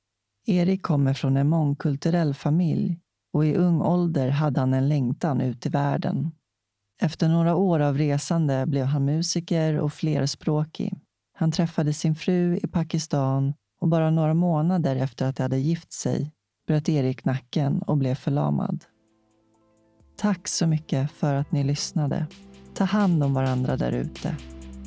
[0.45, 2.99] Erik kommer från en mångkulturell familj
[3.33, 6.31] och i ung ålder hade han en längtan ut i världen.
[7.01, 10.93] Efter några år av resande blev han musiker och flerspråkig.
[11.37, 15.93] Han träffade sin fru i Pakistan och bara några månader efter att de hade gift
[15.93, 16.31] sig
[16.67, 18.85] bröt Erik nacken och blev förlamad.
[20.15, 22.27] Tack så mycket för att ni lyssnade.
[22.73, 24.35] Ta hand om varandra där ute.